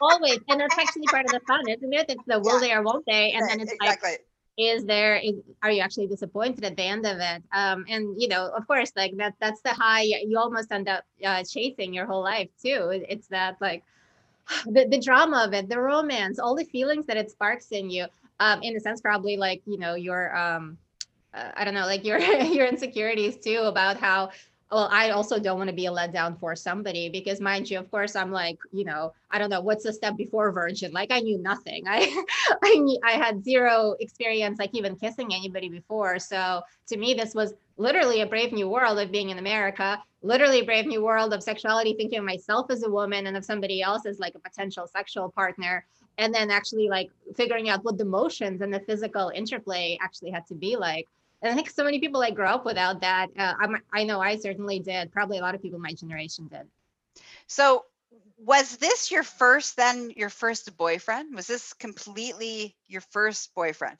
Always, 0.00 0.40
and 0.48 0.60
that's 0.60 0.76
actually 0.76 1.06
part 1.06 1.24
of 1.24 1.30
the 1.30 1.40
fun, 1.46 1.62
isn't 1.68 1.92
it? 1.92 2.06
It's 2.08 2.24
the 2.26 2.40
will 2.40 2.60
yeah. 2.60 2.68
they 2.68 2.74
or 2.74 2.82
won't 2.82 3.06
they, 3.06 3.32
and 3.32 3.48
then 3.48 3.60
it's 3.60 3.72
exactly. 3.72 4.10
like 4.10 4.20
is 4.56 4.84
there 4.84 5.16
is, 5.16 5.34
are 5.62 5.70
you 5.70 5.80
actually 5.80 6.06
disappointed 6.06 6.64
at 6.64 6.76
the 6.76 6.82
end 6.82 7.04
of 7.04 7.18
it 7.18 7.42
um 7.52 7.84
and 7.88 8.14
you 8.20 8.28
know 8.28 8.48
of 8.56 8.66
course 8.68 8.92
like 8.96 9.16
that 9.16 9.34
that's 9.40 9.60
the 9.62 9.70
high 9.70 10.02
you 10.02 10.38
almost 10.38 10.70
end 10.70 10.88
up 10.88 11.04
uh, 11.24 11.42
chasing 11.42 11.92
your 11.92 12.06
whole 12.06 12.22
life 12.22 12.48
too 12.62 13.02
it's 13.08 13.26
that 13.28 13.56
like 13.60 13.82
the, 14.66 14.86
the 14.88 15.00
drama 15.00 15.44
of 15.46 15.54
it, 15.54 15.68
the 15.68 15.78
romance, 15.78 16.38
all 16.38 16.54
the 16.54 16.64
feelings 16.64 17.06
that 17.06 17.16
it 17.16 17.30
sparks 17.30 17.68
in 17.68 17.90
you. 17.90 18.06
Um, 18.40 18.62
in 18.62 18.76
a 18.76 18.80
sense, 18.80 19.00
probably 19.00 19.36
like 19.36 19.62
you 19.64 19.78
know 19.78 19.94
your 19.94 20.36
um, 20.36 20.76
uh, 21.32 21.50
I 21.56 21.64
don't 21.64 21.74
know, 21.74 21.86
like 21.86 22.04
your 22.04 22.18
your 22.18 22.66
insecurities 22.66 23.36
too 23.36 23.60
about 23.60 23.96
how 23.96 24.30
well, 24.70 24.88
I 24.90 25.10
also 25.10 25.38
don't 25.38 25.58
want 25.58 25.68
to 25.68 25.76
be 25.76 25.86
a 25.86 25.92
letdown 25.92 26.38
for 26.38 26.56
somebody 26.56 27.08
because, 27.08 27.40
mind 27.40 27.70
you, 27.70 27.78
of 27.78 27.90
course, 27.90 28.16
I'm 28.16 28.32
like, 28.32 28.58
you 28.72 28.84
know, 28.84 29.12
I 29.30 29.38
don't 29.38 29.50
know 29.50 29.60
what's 29.60 29.84
the 29.84 29.92
step 29.92 30.16
before 30.16 30.50
virgin. 30.52 30.90
Like 30.92 31.12
I 31.12 31.20
knew 31.20 31.38
nothing. 31.38 31.84
I, 31.88 32.24
I, 32.62 32.74
knew, 32.74 32.98
I 33.04 33.12
had 33.12 33.44
zero 33.44 33.94
experience, 34.00 34.58
like 34.58 34.70
even 34.72 34.96
kissing 34.96 35.32
anybody 35.34 35.68
before. 35.68 36.18
So 36.18 36.62
to 36.88 36.96
me, 36.96 37.14
this 37.14 37.34
was 37.34 37.54
literally 37.76 38.22
a 38.22 38.26
brave 38.26 38.52
new 38.52 38.68
world 38.68 38.98
of 38.98 39.12
being 39.12 39.30
in 39.30 39.38
America. 39.38 40.02
Literally 40.22 40.60
a 40.60 40.64
brave 40.64 40.86
new 40.86 41.04
world 41.04 41.34
of 41.34 41.42
sexuality, 41.42 41.94
thinking 41.94 42.18
of 42.18 42.24
myself 42.24 42.70
as 42.70 42.82
a 42.82 42.90
woman 42.90 43.26
and 43.26 43.36
of 43.36 43.44
somebody 43.44 43.82
else 43.82 44.06
as 44.06 44.18
like 44.18 44.34
a 44.34 44.38
potential 44.38 44.86
sexual 44.86 45.30
partner. 45.30 45.84
And 46.16 46.32
then 46.34 46.50
actually 46.50 46.88
like 46.88 47.10
figuring 47.36 47.68
out 47.68 47.84
what 47.84 47.98
the 47.98 48.04
motions 48.04 48.60
and 48.60 48.72
the 48.72 48.80
physical 48.80 49.30
interplay 49.34 49.98
actually 50.00 50.30
had 50.30 50.46
to 50.46 50.54
be 50.54 50.76
like 50.76 51.08
and 51.44 51.52
I 51.52 51.56
think 51.56 51.68
so 51.68 51.84
many 51.84 52.00
people 52.00 52.20
like 52.20 52.34
grow 52.34 52.48
up 52.48 52.64
without 52.64 53.02
that. 53.02 53.28
Uh, 53.38 53.52
i 53.92 54.04
know 54.04 54.20
I 54.20 54.36
certainly 54.36 54.80
did. 54.80 55.12
Probably 55.12 55.38
a 55.38 55.42
lot 55.42 55.54
of 55.54 55.60
people 55.60 55.78
my 55.78 55.92
generation 55.92 56.48
did. 56.48 56.66
So, 57.46 57.84
was 58.38 58.78
this 58.78 59.10
your 59.10 59.22
first 59.22 59.76
then 59.76 60.10
your 60.16 60.30
first 60.30 60.74
boyfriend? 60.76 61.34
Was 61.34 61.46
this 61.46 61.74
completely 61.74 62.74
your 62.88 63.02
first 63.02 63.54
boyfriend? 63.54 63.98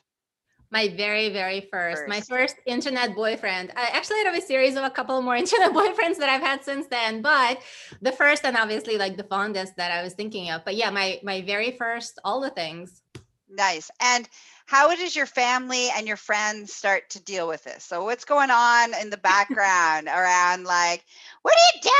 My 0.71 0.89
very, 0.89 1.29
very 1.33 1.69
first, 1.71 1.99
first. 1.99 2.09
my 2.09 2.21
first 2.23 2.57
internet 2.67 3.15
boyfriend. 3.15 3.73
I 3.77 3.91
actually 3.93 4.25
have 4.25 4.35
a 4.35 4.41
series 4.41 4.77
of 4.77 4.83
a 4.83 4.91
couple 4.91 5.21
more 5.21 5.37
internet 5.45 5.73
boyfriends 5.73 6.17
that 6.17 6.31
I've 6.31 6.41
had 6.41 6.65
since 6.65 6.87
then, 6.87 7.21
but 7.21 7.61
the 8.01 8.13
first 8.13 8.45
and 8.45 8.57
obviously 8.57 8.97
like 8.97 9.19
the 9.19 9.25
fondest 9.25 9.77
that 9.77 9.93
I 9.93 10.03
was 10.03 10.15
thinking 10.15 10.51
of. 10.51 10.65
But 10.65 10.77
yeah, 10.77 10.89
my 10.89 11.21
my 11.23 11.43
very 11.43 11.73
first, 11.73 12.19
all 12.25 12.41
the 12.41 12.51
things. 12.51 13.03
Nice. 13.49 13.91
And 14.01 14.29
how 14.67 14.95
does 14.95 15.15
your 15.15 15.27
family 15.27 15.89
and 15.97 16.07
your 16.07 16.17
friends 16.17 16.73
start 16.73 17.11
to 17.11 17.23
deal 17.23 17.47
with 17.47 17.65
this? 17.65 17.85
So 17.85 18.05
what's 18.05 18.25
going 18.25 18.51
on 18.51 18.95
in 19.01 19.11
the 19.11 19.19
background 19.19 20.09
around 20.09 20.65
like, 20.65 21.05
what 21.43 21.55
are 21.55 21.77
you 21.77 21.91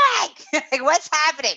doing? 0.51 0.63
like, 0.71 0.83
what's 0.83 1.09
happening? 1.11 1.55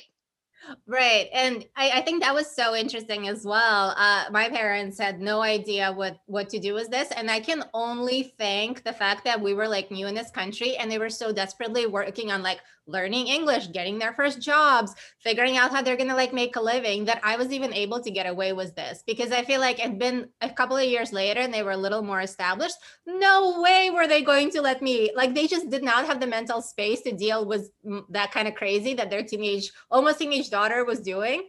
Right. 0.87 1.29
And 1.33 1.65
I, 1.77 1.91
I, 1.95 2.01
think 2.03 2.23
that 2.23 2.35
was 2.35 2.55
so 2.55 2.75
interesting 2.75 3.27
as 3.27 3.45
well. 3.45 3.95
Uh, 3.97 4.25
my 4.31 4.51
parents 4.51 4.99
had 4.99 5.19
no 5.19 5.41
idea 5.41 5.93
what, 5.93 6.19
what 6.27 6.51
to 6.51 6.59
do 6.59 6.75
with 6.75 6.91
this. 6.91 7.11
And 7.13 7.31
I 7.31 7.41
can 7.41 7.65
only 7.73 8.35
thank 8.37 8.85
the 8.85 8.93
fact 8.93 9.25
that 9.25 9.41
we 9.41 9.55
were 9.55 9.67
like 9.67 9.91
new 9.91 10.07
in 10.07 10.15
this 10.15 10.31
country 10.31 10.77
and 10.77 10.91
they 10.91 10.99
were 10.99 11.09
so 11.09 11.33
desperately 11.33 11.87
working 11.87 12.31
on 12.31 12.43
like 12.43 12.61
learning 12.89 13.29
English, 13.29 13.69
getting 13.69 13.99
their 13.99 14.15
first 14.15 14.41
jobs, 14.41 14.95
figuring 15.19 15.57
out 15.57 15.71
how 15.71 15.83
they're 15.83 15.97
going 15.97 16.09
to 16.09 16.17
like 16.17 16.33
make 16.33 16.57
a 16.57 16.61
living 16.61 17.05
that 17.05 17.21
I 17.23 17.37
was 17.37 17.53
even 17.53 17.73
able 17.75 18.01
to 18.01 18.11
get 18.11 18.27
away 18.27 18.53
with 18.55 18.75
this 18.75 19.05
because 19.07 19.31
I 19.31 19.45
feel 19.45 19.61
like 19.61 19.79
it'd 19.79 19.99
been 19.99 20.31
a 20.41 20.51
couple 20.51 20.77
of 20.77 20.85
years 20.85 21.13
later 21.13 21.41
and 21.41 21.53
they 21.53 21.63
were 21.63 21.73
a 21.73 21.77
little 21.77 22.03
more 22.03 22.21
established. 22.23 22.77
No 23.07 23.61
way 23.63 23.91
were 23.91 24.09
they 24.09 24.23
going 24.23 24.51
to 24.53 24.63
let 24.63 24.81
me, 24.83 25.11
like, 25.15 25.35
they 25.35 25.47
just 25.47 25.69
did 25.69 25.85
not 25.85 26.07
have 26.07 26.19
the 26.19 26.27
mental 26.27 26.63
space 26.63 27.03
to 27.03 27.13
deal 27.13 27.45
with 27.45 27.71
that 28.09 28.33
kind 28.33 28.49
of 28.49 28.55
crazy 28.55 28.95
that 28.95 29.11
their 29.11 29.23
teenage, 29.23 29.71
almost 29.91 30.19
teenage 30.19 30.49
daughter 30.49 30.85
was 30.85 31.01
doing. 31.01 31.47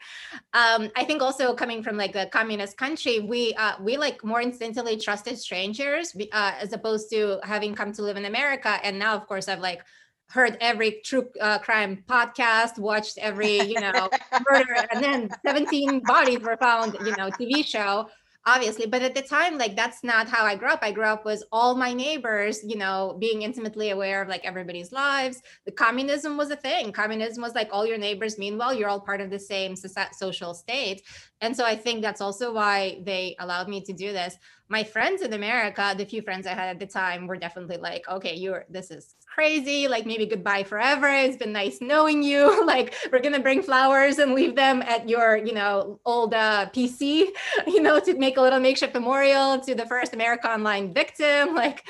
Um, 0.54 0.91
I 0.95 1.06
think 1.06 1.21
also 1.21 1.54
coming 1.54 1.82
from 1.82 1.95
like 1.95 2.15
a 2.15 2.25
communist 2.25 2.78
country, 2.78 3.21
we, 3.21 3.54
uh, 3.54 3.75
we 3.82 3.95
like 3.95 4.23
more 4.23 4.41
instinctively 4.41 4.97
trusted 4.97 5.38
strangers 5.38 6.13
uh, 6.34 6.54
as 6.60 6.73
opposed 6.73 7.10
to 7.12 7.39
having 7.43 7.73
come 7.75 7.93
to 7.93 8.02
live 8.02 8.17
in 8.17 8.25
America. 8.25 8.80
And 8.84 8.99
now, 8.99 9.15
of 9.15 9.25
course, 9.25 9.47
I've 9.47 9.62
like, 9.62 9.84
heard 10.30 10.58
every 10.62 11.02
true 11.04 11.28
uh, 11.42 11.60
crime 11.60 12.04
podcast, 12.08 12.78
watched 12.78 13.18
every, 13.18 13.62
you 13.62 13.80
know, 13.80 14.10
murder, 14.50 14.76
and 14.92 15.04
then 15.04 15.30
17 15.46 16.02
bodies 16.02 16.39
were 16.39 16.58
found, 16.58 16.96
you 17.06 17.15
know, 17.18 17.30
TV 17.30 17.65
show, 17.65 18.08
obviously. 18.46 18.86
But 18.86 19.02
at 19.02 19.15
the 19.15 19.22
time, 19.22 19.58
like 19.58 19.76
that's 19.76 20.04
not 20.04 20.28
how 20.28 20.46
I 20.46 20.56
grew 20.56 20.70
up. 20.70 20.80
I 20.82 20.92
grew 20.92 21.06
up 21.06 21.26
with 21.26 21.44
all 21.52 21.76
my 21.76 21.94
neighbors, 21.94 22.60
you 22.63 22.78
know, 22.78 23.18
being 23.20 23.42
intimately 23.42 23.89
aware 23.89 24.22
of 24.22 24.28
like 24.28 24.46
everybody's 24.46 24.92
lives. 24.92 25.42
The 25.65 25.72
communism 25.72 26.38
was 26.38 26.52
a 26.52 26.56
thing. 26.56 26.92
Communism 26.92 27.42
was 27.42 27.56
like 27.56 27.70
all 27.72 27.86
your 27.86 27.98
neighbors. 27.98 28.38
Meanwhile, 28.38 28.76
you're 28.76 28.89
all 28.89 29.02
part 29.02 29.22
of 29.22 29.30
the 29.30 29.39
same 29.39 29.76
social 29.76 30.54
state. 30.54 31.02
And 31.42 31.56
so 31.56 31.65
I 31.65 31.76
think 31.76 32.02
that's 32.02 32.22
also 32.22 32.54
why 32.54 33.02
they 33.04 33.36
allowed 33.39 33.68
me 33.68 33.82
to 33.82 33.94
do 33.94 34.12
this. 34.12 34.36
My 34.68 34.84
friends 34.84 35.24
in 35.24 35.34
America, 35.34 35.96
the 35.98 36.06
few 36.06 36.22
friends 36.22 36.46
I 36.46 36.54
had 36.54 36.70
at 36.70 36.80
the 36.80 36.86
time, 36.86 37.26
were 37.26 37.38
definitely 37.38 37.78
like, 37.78 38.08
okay, 38.08 38.36
you're 38.36 38.65
this 38.70 38.92
is 38.92 39.15
crazy. 39.34 39.88
Like 39.88 40.06
maybe 40.06 40.26
goodbye 40.26 40.63
forever. 40.63 41.08
It's 41.08 41.38
been 41.38 41.54
nice 41.54 41.80
knowing 41.82 42.24
you. 42.24 42.65
like 42.74 42.94
we're 43.12 43.22
gonna 43.22 43.39
bring 43.39 43.62
flowers 43.62 44.18
and 44.20 44.34
leave 44.34 44.56
them 44.56 44.82
at 44.82 45.08
your, 45.08 45.38
you 45.38 45.54
know, 45.54 46.00
old 46.06 46.34
uh, 46.34 46.68
PC, 46.74 47.28
you 47.68 47.82
know, 47.82 48.00
to 48.00 48.18
make 48.18 48.38
a 48.38 48.42
little 48.42 48.60
makeshift 48.60 48.94
memorial 48.94 49.60
to 49.60 49.76
the 49.76 49.86
first 49.86 50.13
America 50.13 50.50
Online 50.50 50.94
victim. 50.94 51.50
Like, 51.60 51.86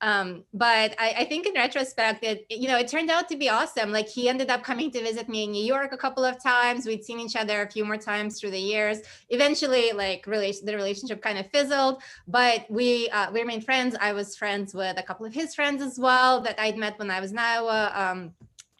um, 0.00 0.44
but 0.54 0.94
I, 0.98 1.14
I 1.18 1.24
think 1.24 1.46
in 1.46 1.54
retrospect, 1.54 2.22
it 2.22 2.46
you 2.50 2.68
know, 2.68 2.78
it 2.78 2.88
turned 2.88 3.10
out 3.10 3.28
to 3.30 3.36
be 3.36 3.48
awesome. 3.48 3.90
Like 3.90 4.08
he 4.08 4.28
ended 4.28 4.48
up 4.48 4.62
coming 4.62 4.90
to 4.92 5.02
visit 5.02 5.28
me 5.28 5.44
in 5.44 5.50
New 5.50 5.64
York 5.64 5.92
a 5.92 5.96
couple 5.96 6.24
of 6.24 6.40
times. 6.42 6.86
We'd 6.86 7.04
seen 7.04 7.18
each 7.18 7.34
other 7.34 7.62
a 7.62 7.70
few 7.70 7.84
more 7.84 7.96
times 7.96 8.38
through 8.38 8.52
the 8.52 8.60
years. 8.60 8.98
Eventually, 9.30 9.92
like 9.92 10.26
relation 10.26 10.66
the 10.66 10.76
relationship 10.76 11.20
kind 11.20 11.38
of 11.38 11.50
fizzled, 11.50 12.02
but 12.28 12.64
we 12.70 13.08
uh, 13.08 13.32
we 13.32 13.40
remained 13.40 13.64
friends. 13.64 13.96
I 14.00 14.12
was 14.12 14.36
friends 14.36 14.72
with 14.72 14.98
a 14.98 15.02
couple 15.02 15.26
of 15.26 15.34
his 15.34 15.54
friends 15.54 15.82
as 15.82 15.98
well 15.98 16.42
that 16.42 16.60
I'd 16.60 16.76
met 16.76 16.98
when 16.98 17.10
I 17.10 17.20
was 17.20 17.32
in 17.32 17.38
Iowa. 17.38 17.92
Um, 17.94 18.34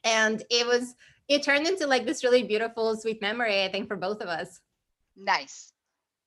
and 0.05 0.43
it 0.51 0.67
was 0.67 0.95
it 1.27 1.43
turned 1.43 1.67
into 1.67 1.87
like 1.89 2.07
this 2.07 2.23
really 2.23 2.45
beautiful, 2.45 2.97
sweet 2.97 3.21
memory, 3.21 3.65
I 3.65 3.69
think, 3.69 3.89
for 3.89 3.97
both 3.97 4.21
of 4.21 4.29
us. 4.29 4.61
Nice. 5.17 5.73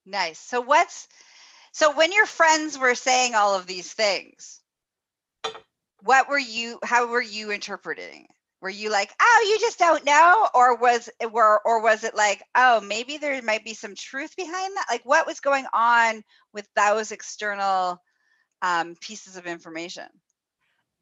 Nice. 0.04 0.38
So 0.38 0.60
what's 0.60 1.08
so 1.72 1.96
when 1.96 2.12
your 2.12 2.26
friends 2.26 2.78
were 2.78 2.94
saying 2.94 3.34
all 3.34 3.54
of 3.54 3.66
these 3.66 3.90
things, 3.90 4.60
what 6.04 6.28
were 6.28 6.38
you 6.38 6.78
how 6.84 7.06
were 7.06 7.22
you 7.22 7.50
interpreting? 7.50 8.26
Were 8.60 8.70
you 8.70 8.90
like 8.90 9.12
oh 9.20 9.46
you 9.48 9.58
just 9.60 9.78
don't 9.78 10.04
know 10.04 10.48
or 10.54 10.76
was 10.76 11.08
it 11.20 11.32
were 11.32 11.60
or 11.64 11.82
was 11.82 12.04
it 12.04 12.14
like 12.14 12.42
oh 12.54 12.80
maybe 12.80 13.18
there 13.18 13.40
might 13.42 13.64
be 13.64 13.74
some 13.74 13.94
truth 13.94 14.34
behind 14.36 14.76
that? 14.76 14.86
Like 14.90 15.04
what 15.04 15.26
was 15.26 15.40
going 15.40 15.66
on 15.72 16.22
with 16.52 16.68
those 16.76 17.12
external 17.12 18.00
um, 18.62 18.94
pieces 19.00 19.36
of 19.36 19.46
information? 19.46 20.06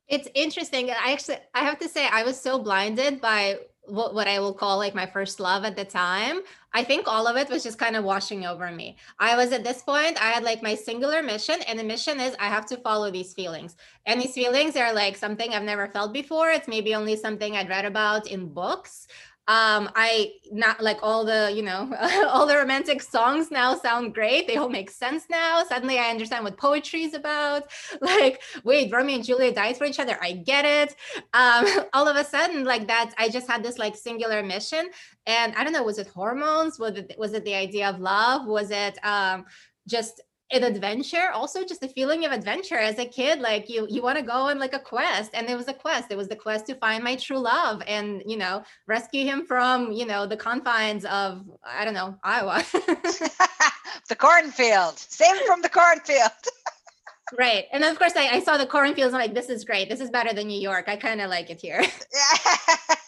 It's 0.09 0.29
interesting 0.35 0.91
i 0.91 1.13
actually 1.13 1.39
i 1.55 1.61
have 1.61 1.79
to 1.79 1.89
say 1.89 2.09
i 2.11 2.25
was 2.25 2.41
so 2.41 2.59
blinded 2.59 3.21
by 3.21 3.59
what, 3.87 4.14
what 4.14 4.29
I 4.29 4.38
will 4.40 4.55
call 4.55 4.79
like 4.79 4.95
my 4.95 5.07
first 5.07 5.40
love 5.40 5.64
at 5.64 5.77
the 5.77 5.85
time, 5.85 6.40
I 6.73 6.85
think 6.85 7.09
all 7.09 7.27
of 7.27 7.37
it 7.37 7.51
was 7.51 7.64
just 7.64 7.79
kind 7.79 7.97
of 7.97 8.05
washing 8.05 8.47
over 8.47 8.71
me. 8.71 8.97
I 9.19 9.37
was 9.37 9.53
at 9.53 9.64
this 9.64 9.83
point, 9.83 10.23
I 10.23 10.31
had 10.31 10.45
like 10.45 10.62
my 10.62 10.75
singular 10.75 11.23
mission, 11.23 11.61
and 11.66 11.79
the 11.79 11.85
mission 11.85 12.21
is 12.21 12.37
I 12.38 12.47
have 12.47 12.66
to 12.66 12.77
follow 12.77 13.11
these 13.11 13.35
feelings. 13.35 13.77
And 14.07 14.21
these 14.21 14.35
feelings 14.35 14.77
are 14.77 14.93
like 14.93 15.16
something 15.16 15.53
I've 15.53 15.64
never 15.64 15.88
felt 15.88 16.12
before. 16.12 16.51
It's 16.51 16.69
maybe 16.69 16.95
only 16.95 17.16
something 17.16 17.57
I'd 17.57 17.69
read 17.69 17.85
about 17.85 18.29
in 18.29 18.53
books 18.53 19.09
um 19.51 19.91
i 19.97 20.31
not 20.53 20.81
like 20.81 20.99
all 21.03 21.25
the 21.25 21.53
you 21.53 21.63
know 21.63 21.93
all 22.29 22.47
the 22.47 22.57
romantic 22.57 23.03
songs 23.03 23.51
now 23.51 23.75
sound 23.75 24.15
great. 24.15 24.47
They 24.47 24.57
all 24.57 24.69
make 24.69 24.91
sense 24.91 25.25
now. 25.29 25.65
Suddenly 25.65 25.99
i 25.99 26.09
understand 26.09 26.45
what 26.45 26.57
poetry 26.57 27.03
is 27.03 27.15
about. 27.15 27.65
Like 28.01 28.43
wait 28.63 28.93
romeo 28.93 29.17
and 29.17 29.25
juliet 29.25 29.57
died 29.57 29.77
for 29.77 29.87
each 29.87 29.99
other? 29.99 30.17
I 30.23 30.31
get 30.33 30.65
it. 30.65 30.91
Um 31.35 31.67
all 31.95 32.07
of 32.07 32.17
a 32.17 32.25
sudden 32.25 32.65
like 32.65 32.87
that 32.87 33.13
i 33.19 33.29
just 33.29 33.49
had 33.49 33.65
this 33.65 33.79
like 33.79 33.97
singular 33.97 34.41
mission. 34.45 34.85
And 35.27 35.55
i 35.57 35.65
don't 35.65 35.73
know 35.73 35.83
was 35.83 35.99
it 35.99 36.07
hormones? 36.19 36.79
Was 36.79 36.95
it 37.01 37.17
was 37.19 37.33
it 37.33 37.45
the 37.45 37.57
idea 37.67 37.91
of 37.91 37.99
love? 37.99 38.47
Was 38.47 38.71
it 38.71 39.05
um 39.05 39.47
just 39.89 40.21
an 40.53 40.65
adventure 40.65 41.31
also 41.33 41.65
just 41.65 41.83
a 41.85 41.89
feeling 41.89 42.25
of 42.25 42.33
adventure 42.33 42.79
as 42.79 42.99
a 42.99 43.05
kid 43.05 43.41
like 43.41 43.69
you 43.69 43.87
you 43.89 44.03
want 44.03 44.19
to 44.19 44.25
go 44.25 44.33
on 44.33 44.59
like 44.59 44.75
a 44.75 44.79
quest 44.79 45.31
and 45.35 45.49
there 45.49 45.57
was 45.57 45.69
a 45.69 45.75
quest. 45.75 46.11
It 46.11 46.17
was 46.17 46.29
the 46.29 46.37
quest 46.37 46.67
to 46.67 46.75
find 46.75 47.05
my 47.05 47.17
true 47.17 47.39
love 47.39 47.83
and 47.87 48.23
you 48.27 48.37
know 48.37 48.65
rescue 48.87 49.25
him 49.25 49.47
from 49.47 49.93
you 49.93 50.07
know 50.07 50.27
the 50.27 50.37
confines 50.37 51.05
of 51.05 51.45
i 51.65 51.85
don't 51.85 51.95
know 51.95 52.17
iowa. 52.25 52.65
The 54.09 54.17
cornfield. 54.17 54.99
Save 54.99 55.37
him 55.37 55.47
from 55.47 55.63
the 55.63 55.69
cornfield. 55.69 56.31
Right 57.39 57.67
and 57.73 57.85
of 57.85 57.97
course 57.97 58.13
I, 58.17 58.29
I 58.29 58.41
saw 58.41 58.57
the 58.57 58.67
cornfields 58.67 59.15
i'm 59.15 59.21
like 59.21 59.35
this 59.35 59.49
is 59.49 59.65
great. 59.65 59.89
This 59.89 60.01
is 60.01 60.11
better 60.11 60.33
than 60.33 60.49
new 60.49 60.61
york. 60.61 60.89
I 60.89 60.97
kind 60.97 61.21
of 61.21 61.31
like 61.31 61.51
it 61.51 61.61
here 61.61 61.85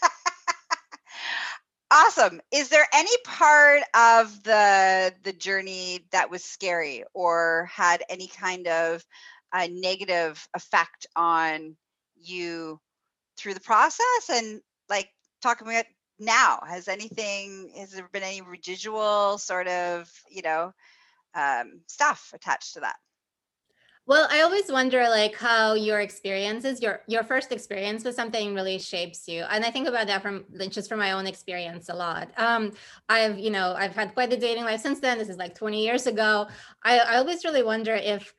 awesome. 1.92 2.40
Is 2.50 2.68
there 2.68 2.86
any 2.92 3.10
part 3.24 3.82
of 3.94 4.42
the 4.42 5.14
the 5.22 5.32
journey 5.32 6.00
that 6.10 6.30
was 6.30 6.44
scary 6.44 7.04
or 7.14 7.68
had 7.72 8.02
any 8.08 8.28
kind 8.28 8.66
of 8.66 9.04
a 9.54 9.68
negative 9.68 10.44
effect 10.54 11.06
on 11.14 11.76
you 12.16 12.80
through 13.36 13.54
the 13.54 13.60
process? 13.60 14.30
And 14.30 14.60
like 14.88 15.08
talking 15.42 15.68
about 15.68 15.84
now 16.18 16.60
has 16.66 16.88
anything 16.88 17.72
has 17.76 17.90
there 17.90 18.08
been 18.12 18.22
any 18.22 18.42
residual 18.42 19.38
sort 19.38 19.66
of 19.66 20.08
you 20.30 20.42
know 20.42 20.72
um, 21.34 21.80
stuff 21.88 22.30
attached 22.34 22.74
to 22.74 22.80
that 22.80 22.96
well, 24.06 24.26
I 24.30 24.40
always 24.40 24.70
wonder 24.70 25.08
like 25.08 25.36
how 25.36 25.74
your 25.74 26.00
experiences, 26.00 26.82
your 26.82 27.02
your 27.06 27.22
first 27.22 27.52
experience 27.52 28.04
with 28.04 28.16
something 28.16 28.54
really 28.54 28.78
shapes 28.78 29.28
you. 29.28 29.44
And 29.48 29.64
I 29.64 29.70
think 29.70 29.86
about 29.86 30.08
that 30.08 30.22
from 30.22 30.44
just 30.70 30.88
from 30.88 30.98
my 30.98 31.12
own 31.12 31.26
experience 31.26 31.88
a 31.88 31.94
lot. 31.94 32.28
Um, 32.36 32.72
I've, 33.08 33.38
you 33.38 33.50
know, 33.50 33.74
I've 33.78 33.94
had 33.94 34.14
quite 34.14 34.32
a 34.32 34.36
dating 34.36 34.64
life 34.64 34.80
since 34.80 34.98
then. 34.98 35.18
This 35.18 35.28
is 35.28 35.36
like 35.36 35.54
20 35.54 35.84
years 35.84 36.06
ago. 36.08 36.48
I, 36.82 36.98
I 36.98 37.16
always 37.18 37.44
really 37.44 37.62
wonder 37.62 37.94
if 37.94 38.34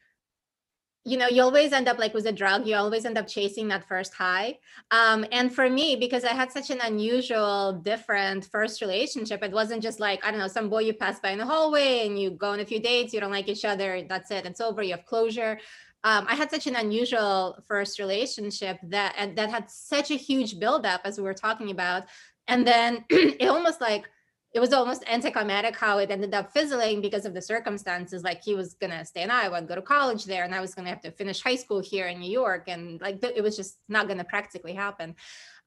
you 1.06 1.18
know 1.18 1.28
you 1.28 1.42
always 1.42 1.74
end 1.74 1.88
up 1.88 2.00
like 2.00 2.14
with 2.14 2.26
a 2.28 2.32
drug 2.32 2.66
you 2.66 2.76
always 2.76 3.06
end 3.06 3.18
up 3.18 3.28
chasing 3.28 3.68
that 3.68 3.88
first 3.88 4.14
high. 4.14 4.58
Um, 4.92 5.26
and 5.32 5.54
for 5.54 5.70
me 5.70 5.96
because 5.96 6.24
i 6.24 6.34
had 6.34 6.52
such 6.52 6.70
an 6.70 6.80
unusual 6.82 7.74
different 7.74 8.46
first 8.46 8.82
relationship 8.82 9.44
it 9.44 9.52
wasn't 9.52 9.84
just 9.84 10.00
like 10.00 10.26
i 10.26 10.32
don't 10.32 10.40
know 10.40 10.48
some 10.48 10.70
boy 10.70 10.80
you 10.80 10.94
pass 10.94 11.20
by 11.20 11.32
in 11.32 11.40
the 11.40 11.46
hallway 11.46 12.06
and 12.06 12.18
you 12.20 12.32
go 12.32 12.52
on 12.52 12.60
a 12.60 12.66
few 12.66 12.80
dates 12.80 13.14
you 13.14 13.20
don't 13.20 13.32
like 13.32 13.50
each 13.50 13.66
other 13.66 14.04
that's 14.08 14.32
it 14.32 14.46
it's 14.46 14.62
over 14.62 14.82
you 14.82 14.92
have 14.92 15.06
closure. 15.06 15.60
Um, 16.06 16.26
I 16.28 16.36
had 16.36 16.52
such 16.52 16.68
an 16.68 16.76
unusual 16.76 17.64
first 17.66 17.98
relationship 17.98 18.78
that 18.84 19.16
and 19.18 19.38
that 19.38 19.50
had 19.50 19.72
such 19.72 20.12
a 20.12 20.16
huge 20.16 20.60
buildup 20.60 21.02
as 21.06 21.18
we 21.18 21.24
were 21.24 21.34
talking 21.34 21.72
about, 21.72 22.04
and 22.48 22.68
then 22.68 23.06
it 23.10 23.48
almost 23.48 23.80
like 23.80 24.10
it 24.54 24.60
was 24.60 24.72
almost 24.72 25.04
anticlimactic 25.08 25.76
how 25.76 25.98
it 25.98 26.12
ended 26.12 26.34
up 26.34 26.52
fizzling 26.52 27.02
because 27.02 27.26
of 27.26 27.34
the 27.34 27.42
circumstances. 27.42 28.24
Like 28.24 28.44
he 28.44 28.54
was 28.54 28.76
gonna 28.76 29.04
stay 29.04 29.24
in 29.24 29.32
Iowa 29.32 29.58
and 29.58 29.68
go 29.68 29.76
to 29.76 29.82
college 29.82 30.26
there, 30.26 30.44
and 30.44 30.54
I 30.54 30.62
was 30.62 30.76
gonna 30.76 30.90
have 30.90 31.02
to 31.02 31.12
finish 31.12 31.42
high 31.42 31.56
school 31.56 31.80
here 31.80 32.08
in 32.08 32.20
New 32.20 32.32
York, 32.32 32.66
and 32.68 33.02
like 33.02 33.24
it 33.24 33.44
was 33.44 33.56
just 33.56 33.80
not 33.90 34.08
gonna 34.08 34.24
practically 34.24 34.74
happen. 34.74 35.16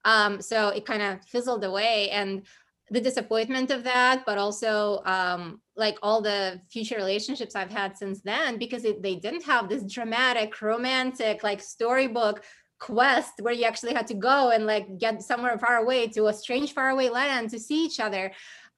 Um, 0.04 0.40
so 0.40 0.68
it 0.68 0.86
kind 0.86 1.02
of 1.02 1.24
fizzled 1.24 1.64
away, 1.64 2.10
and 2.10 2.46
the 2.90 3.00
disappointment 3.00 3.72
of 3.72 3.82
that, 3.82 4.22
but 4.24 4.38
also 4.38 5.02
um, 5.04 5.60
like 5.74 5.98
all 6.02 6.22
the 6.22 6.60
future 6.70 6.94
relationships 6.94 7.56
I've 7.56 7.70
had 7.70 7.96
since 7.96 8.20
then, 8.20 8.58
because 8.58 8.84
it, 8.84 9.02
they 9.02 9.16
didn't 9.16 9.44
have 9.44 9.68
this 9.68 9.82
dramatic, 9.82 10.62
romantic, 10.62 11.42
like 11.42 11.60
storybook 11.60 12.44
quest 12.78 13.32
where 13.40 13.54
you 13.54 13.64
actually 13.64 13.94
had 13.94 14.06
to 14.06 14.14
go 14.14 14.50
and 14.50 14.66
like 14.66 14.98
get 14.98 15.22
somewhere 15.22 15.58
far 15.58 15.76
away 15.76 16.06
to 16.06 16.26
a 16.26 16.32
strange 16.32 16.74
faraway 16.74 17.08
land 17.08 17.48
to 17.50 17.58
see 17.58 17.84
each 17.84 17.98
other 18.00 18.30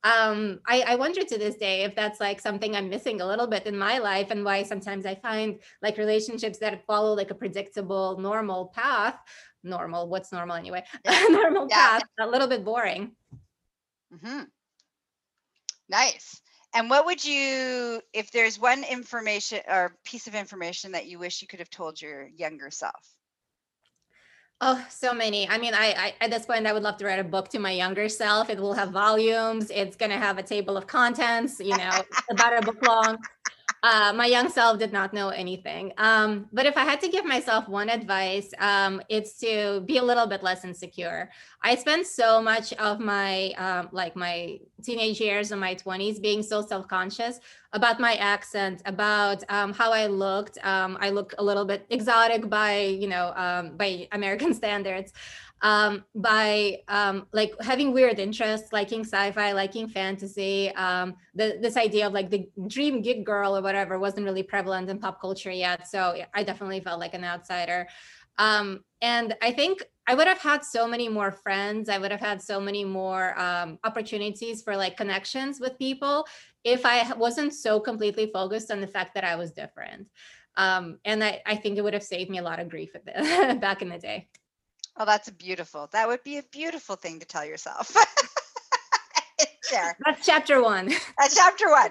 um 0.04 0.60
I, 0.66 0.82
I 0.86 0.94
wonder 0.94 1.24
to 1.24 1.38
this 1.38 1.56
day 1.56 1.82
if 1.82 1.96
that's 1.96 2.20
like 2.20 2.40
something 2.40 2.76
i'm 2.76 2.88
missing 2.88 3.20
a 3.20 3.26
little 3.26 3.48
bit 3.48 3.66
in 3.66 3.76
my 3.76 3.98
life 3.98 4.30
and 4.30 4.44
why 4.44 4.62
sometimes 4.62 5.04
i 5.04 5.16
find 5.16 5.58
like 5.82 5.98
relationships 5.98 6.58
that 6.58 6.86
follow 6.86 7.14
like 7.14 7.32
a 7.32 7.34
predictable 7.34 8.16
normal 8.18 8.66
path 8.74 9.18
normal 9.64 10.08
what's 10.08 10.32
normal 10.32 10.54
anyway 10.54 10.84
normal 11.30 11.66
yeah. 11.68 11.98
path 11.98 12.04
a 12.20 12.26
little 12.26 12.46
bit 12.46 12.64
boring 12.64 13.10
mm-hmm. 14.14 14.42
nice 15.88 16.40
and 16.74 16.88
what 16.88 17.06
would 17.06 17.24
you 17.24 18.00
if 18.12 18.30
there's 18.30 18.58
one 18.58 18.84
information 18.84 19.58
or 19.68 19.96
piece 20.04 20.28
of 20.28 20.34
information 20.36 20.92
that 20.92 21.06
you 21.06 21.18
wish 21.18 21.42
you 21.42 21.48
could 21.48 21.58
have 21.58 21.70
told 21.70 22.00
your 22.00 22.28
younger 22.36 22.70
self 22.70 23.17
Oh, 24.60 24.84
so 24.90 25.14
many. 25.14 25.48
I 25.48 25.56
mean, 25.56 25.72
I, 25.72 25.94
I, 25.96 26.14
at 26.20 26.32
this 26.32 26.44
point 26.44 26.66
I 26.66 26.72
would 26.72 26.82
love 26.82 26.96
to 26.96 27.04
write 27.04 27.20
a 27.20 27.24
book 27.24 27.48
to 27.50 27.60
my 27.60 27.70
younger 27.70 28.08
self. 28.08 28.50
It 28.50 28.58
will 28.58 28.74
have 28.74 28.90
volumes. 28.90 29.70
It's 29.70 29.94
gonna 29.94 30.18
have 30.18 30.36
a 30.36 30.42
table 30.42 30.76
of 30.76 30.88
contents, 30.88 31.60
you 31.60 31.76
know, 31.76 31.90
about 32.30 32.58
a 32.58 32.62
book 32.66 32.84
long 32.84 33.18
uh, 33.82 34.12
my 34.14 34.26
young 34.26 34.48
self 34.50 34.78
did 34.78 34.92
not 34.92 35.12
know 35.12 35.28
anything. 35.28 35.92
Um, 35.98 36.46
but 36.52 36.66
if 36.66 36.76
I 36.76 36.84
had 36.84 37.00
to 37.02 37.08
give 37.08 37.24
myself 37.24 37.68
one 37.68 37.88
advice, 37.88 38.52
um, 38.58 39.00
it's 39.08 39.38
to 39.40 39.82
be 39.86 39.98
a 39.98 40.02
little 40.02 40.26
bit 40.26 40.42
less 40.42 40.64
insecure. 40.64 41.30
I 41.62 41.76
spent 41.76 42.06
so 42.06 42.42
much 42.42 42.72
of 42.74 42.98
my 42.98 43.52
um, 43.52 43.88
like 43.92 44.16
my 44.16 44.58
teenage 44.82 45.20
years 45.20 45.52
and 45.52 45.60
my 45.60 45.74
20s 45.74 46.20
being 46.20 46.42
so 46.42 46.62
self-conscious 46.62 47.40
about 47.72 48.00
my 48.00 48.14
accent, 48.16 48.80
about 48.86 49.44
um, 49.48 49.72
how 49.72 49.92
I 49.92 50.06
looked. 50.06 50.58
Um, 50.64 50.96
I 51.00 51.10
look 51.10 51.34
a 51.38 51.44
little 51.44 51.64
bit 51.64 51.86
exotic 51.90 52.48
by 52.48 52.78
you 52.80 53.08
know 53.08 53.32
um, 53.36 53.76
by 53.76 54.08
American 54.12 54.54
standards 54.60 55.12
um, 55.62 56.04
by 56.14 56.78
um, 56.88 57.26
like 57.32 57.52
having 57.60 57.92
weird 57.92 58.18
interests, 58.18 58.72
liking 58.72 59.00
sci-fi, 59.00 59.52
liking 59.52 59.88
fantasy. 59.88 60.70
Um, 60.74 61.16
the, 61.34 61.58
this 61.60 61.76
idea 61.76 62.06
of 62.06 62.12
like 62.12 62.30
the 62.30 62.48
dream 62.66 63.02
geek 63.02 63.24
girl 63.24 63.56
or 63.56 63.62
whatever 63.62 63.98
wasn't 63.98 64.24
really 64.24 64.42
prevalent 64.42 64.88
in 64.88 64.98
pop 64.98 65.20
culture 65.20 65.50
yet. 65.50 65.88
So 65.88 66.20
I 66.34 66.42
definitely 66.42 66.80
felt 66.80 67.00
like 67.00 67.14
an 67.14 67.24
outsider. 67.24 67.88
Um, 68.38 68.84
and 69.02 69.36
I 69.42 69.52
think 69.52 69.82
I 70.06 70.14
would 70.14 70.26
have 70.26 70.38
had 70.38 70.64
so 70.64 70.86
many 70.86 71.08
more 71.08 71.32
friends. 71.32 71.88
I 71.88 71.98
would 71.98 72.10
have 72.10 72.20
had 72.20 72.40
so 72.40 72.60
many 72.60 72.84
more 72.84 73.38
um, 73.38 73.78
opportunities 73.84 74.62
for 74.62 74.76
like 74.76 74.96
connections 74.96 75.60
with 75.60 75.76
people 75.78 76.26
if 76.64 76.86
I 76.86 77.12
wasn't 77.14 77.52
so 77.52 77.80
completely 77.80 78.30
focused 78.32 78.70
on 78.70 78.80
the 78.80 78.86
fact 78.86 79.14
that 79.14 79.24
I 79.24 79.36
was 79.36 79.52
different. 79.52 80.08
Um, 80.56 80.98
and 81.04 81.22
I, 81.22 81.40
I 81.46 81.56
think 81.56 81.78
it 81.78 81.82
would 81.82 81.94
have 81.94 82.02
saved 82.02 82.30
me 82.30 82.38
a 82.38 82.42
lot 82.42 82.58
of 82.58 82.68
grief 82.68 82.90
back 83.06 83.82
in 83.82 83.88
the 83.88 83.98
day. 83.98 84.28
Oh, 84.98 85.04
that's 85.04 85.30
beautiful. 85.30 85.88
That 85.92 86.08
would 86.08 86.24
be 86.24 86.38
a 86.38 86.42
beautiful 86.50 86.96
thing 86.96 87.20
to 87.20 87.26
tell 87.26 87.44
yourself. 87.44 87.94
Share. 89.70 89.96
That's 90.04 90.26
chapter 90.26 90.62
one. 90.62 90.88
That's 91.18 91.36
chapter 91.36 91.68
one. 91.68 91.90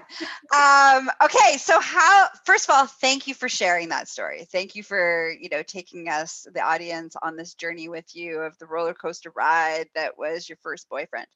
Um, 0.54 1.08
okay, 1.22 1.56
so 1.58 1.78
how? 1.80 2.26
First 2.44 2.68
of 2.68 2.74
all, 2.74 2.86
thank 2.86 3.28
you 3.28 3.34
for 3.34 3.48
sharing 3.48 3.88
that 3.90 4.08
story. 4.08 4.46
Thank 4.50 4.74
you 4.74 4.82
for 4.82 5.32
you 5.40 5.48
know 5.48 5.62
taking 5.62 6.08
us, 6.08 6.46
the 6.52 6.60
audience, 6.60 7.14
on 7.22 7.36
this 7.36 7.54
journey 7.54 7.88
with 7.88 8.04
you 8.14 8.40
of 8.40 8.58
the 8.58 8.66
roller 8.66 8.94
coaster 8.94 9.32
ride 9.36 9.86
that 9.94 10.18
was 10.18 10.48
your 10.48 10.58
first 10.60 10.88
boyfriend. 10.88 11.26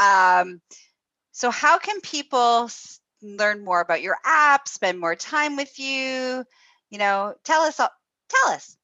Um, 0.00 0.60
so, 1.32 1.50
how 1.50 1.78
can 1.78 2.00
people 2.00 2.70
learn 3.22 3.62
more 3.62 3.80
about 3.80 4.02
your 4.02 4.16
app, 4.24 4.68
spend 4.68 4.98
more 4.98 5.14
time 5.14 5.56
with 5.56 5.78
you? 5.78 6.42
You 6.90 6.98
know, 6.98 7.34
tell 7.44 7.62
us. 7.62 7.76
Tell 7.76 8.48
us. 8.48 8.76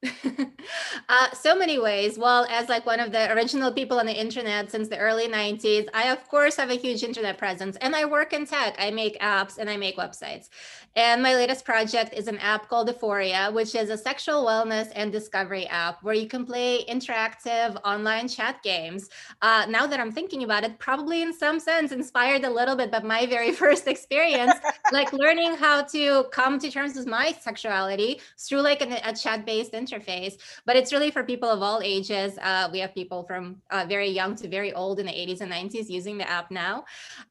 uh, 1.08 1.30
so 1.32 1.56
many 1.56 1.78
ways. 1.78 2.18
Well, 2.18 2.46
as 2.50 2.68
like 2.68 2.86
one 2.86 3.00
of 3.00 3.10
the 3.10 3.32
original 3.32 3.72
people 3.72 3.98
on 3.98 4.06
the 4.06 4.18
internet 4.18 4.70
since 4.70 4.88
the 4.88 4.98
early 4.98 5.28
90s, 5.28 5.88
I 5.92 6.10
of 6.10 6.26
course 6.28 6.56
have 6.56 6.70
a 6.70 6.74
huge 6.74 7.02
internet 7.02 7.36
presence 7.36 7.76
and 7.80 7.96
I 7.96 8.04
work 8.04 8.32
in 8.32 8.46
tech. 8.46 8.76
I 8.78 8.90
make 8.90 9.18
apps 9.18 9.58
and 9.58 9.68
I 9.68 9.76
make 9.76 9.96
websites. 9.96 10.50
And 10.94 11.22
my 11.22 11.34
latest 11.34 11.64
project 11.64 12.12
is 12.14 12.28
an 12.28 12.38
app 12.38 12.68
called 12.68 12.88
Eforia, 12.88 13.52
which 13.52 13.74
is 13.74 13.90
a 13.90 13.98
sexual 13.98 14.44
wellness 14.44 14.90
and 14.94 15.10
discovery 15.12 15.66
app 15.66 16.02
where 16.02 16.14
you 16.14 16.28
can 16.28 16.44
play 16.46 16.84
interactive 16.88 17.80
online 17.84 18.28
chat 18.28 18.62
games. 18.62 19.08
Uh, 19.42 19.66
now 19.68 19.86
that 19.86 20.00
I'm 20.00 20.12
thinking 20.12 20.44
about 20.44 20.64
it, 20.64 20.78
probably 20.78 21.22
in 21.22 21.32
some 21.32 21.58
sense 21.60 21.92
inspired 21.92 22.44
a 22.44 22.50
little 22.50 22.76
bit 22.76 22.90
by 22.90 23.00
my 23.00 23.26
very 23.26 23.52
first 23.62 23.88
experience, 23.88 24.54
like 24.92 25.12
learning 25.12 25.54
how 25.56 25.82
to 25.82 26.24
come 26.30 26.58
to 26.60 26.70
terms 26.70 26.94
with 26.94 27.06
my 27.06 27.32
sexuality 27.40 28.20
through 28.36 28.62
like 28.62 28.80
an, 28.80 28.92
a 28.92 29.14
chat-based 29.14 29.74
interface, 29.88 30.34
but 30.66 30.76
it's 30.76 30.92
really 30.92 31.10
for 31.10 31.22
people 31.22 31.48
of 31.48 31.62
all 31.62 31.80
ages. 31.82 32.38
Uh, 32.42 32.68
we 32.72 32.78
have 32.78 32.94
people 32.94 33.22
from 33.22 33.60
uh, 33.70 33.84
very 33.88 34.08
young 34.08 34.34
to 34.36 34.48
very 34.48 34.72
old 34.72 35.00
in 35.00 35.06
the 35.06 35.12
80s 35.12 35.40
and 35.40 35.50
90s 35.52 35.88
using 35.88 36.18
the 36.18 36.28
app 36.28 36.50
now. 36.50 36.84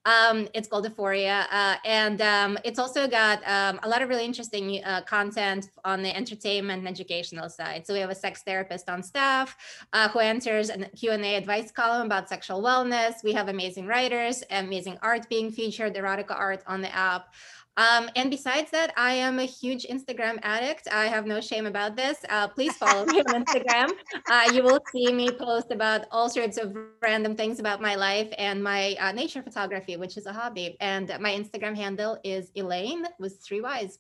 Um, 0.05 0.47
it's 0.53 0.67
called 0.67 0.85
Eforia, 0.87 1.45
uh, 1.51 1.75
and 1.85 2.21
um, 2.21 2.57
it's 2.63 2.79
also 2.79 3.07
got 3.07 3.39
um, 3.47 3.79
a 3.83 3.89
lot 3.89 4.01
of 4.01 4.09
really 4.09 4.25
interesting 4.25 4.83
uh, 4.83 5.01
content 5.01 5.69
on 5.83 6.01
the 6.01 6.15
entertainment 6.15 6.79
and 6.79 6.87
educational 6.87 7.49
side. 7.49 7.85
So 7.85 7.93
we 7.93 7.99
have 7.99 8.09
a 8.09 8.15
sex 8.15 8.43
therapist 8.43 8.89
on 8.89 9.03
staff 9.03 9.57
uh, 9.93 10.09
who 10.09 10.19
answers 10.19 10.69
a 10.69 10.77
Q&A 10.89 11.35
advice 11.35 11.71
column 11.71 12.05
about 12.05 12.29
sexual 12.29 12.61
wellness. 12.61 13.23
We 13.23 13.33
have 13.33 13.47
amazing 13.49 13.87
writers, 13.87 14.43
amazing 14.49 14.97
art 15.01 15.29
being 15.29 15.51
featured, 15.51 15.95
erotica 15.95 16.31
art 16.31 16.63
on 16.67 16.81
the 16.81 16.93
app. 16.95 17.33
Um, 17.77 18.09
and 18.15 18.31
besides 18.31 18.71
that, 18.71 18.91
I 18.97 19.13
am 19.13 19.37
a 19.37 19.45
huge 19.45 19.85
Instagram 19.85 20.39
addict. 20.41 20.87
I 20.91 21.05
have 21.05 21.27
no 21.27 21.39
shame 21.39 21.67
about 21.67 21.95
this. 21.95 22.17
Uh, 22.27 22.47
please 22.47 22.75
follow 22.75 23.05
me 23.05 23.21
on 23.21 23.45
Instagram. 23.45 23.91
Uh, 24.29 24.49
you 24.53 24.61
will 24.63 24.79
see 24.91 25.13
me 25.13 25.29
post 25.29 25.71
about 25.71 26.05
all 26.11 26.29
sorts 26.29 26.57
of 26.57 26.75
random 27.01 27.35
things 27.35 27.59
about 27.59 27.81
my 27.81 27.95
life 27.95 28.27
and 28.37 28.61
my 28.61 28.95
uh, 28.99 29.11
nature 29.11 29.41
photography, 29.41 29.95
which 29.95 30.17
is 30.17 30.25
a 30.25 30.33
hobby. 30.33 30.75
And 30.81 31.07
my 31.21 31.31
Instagram 31.31 31.75
handle 31.75 32.17
is 32.23 32.51
Elaine 32.55 33.05
with 33.19 33.41
three 33.41 33.61
Y's. 33.61 33.99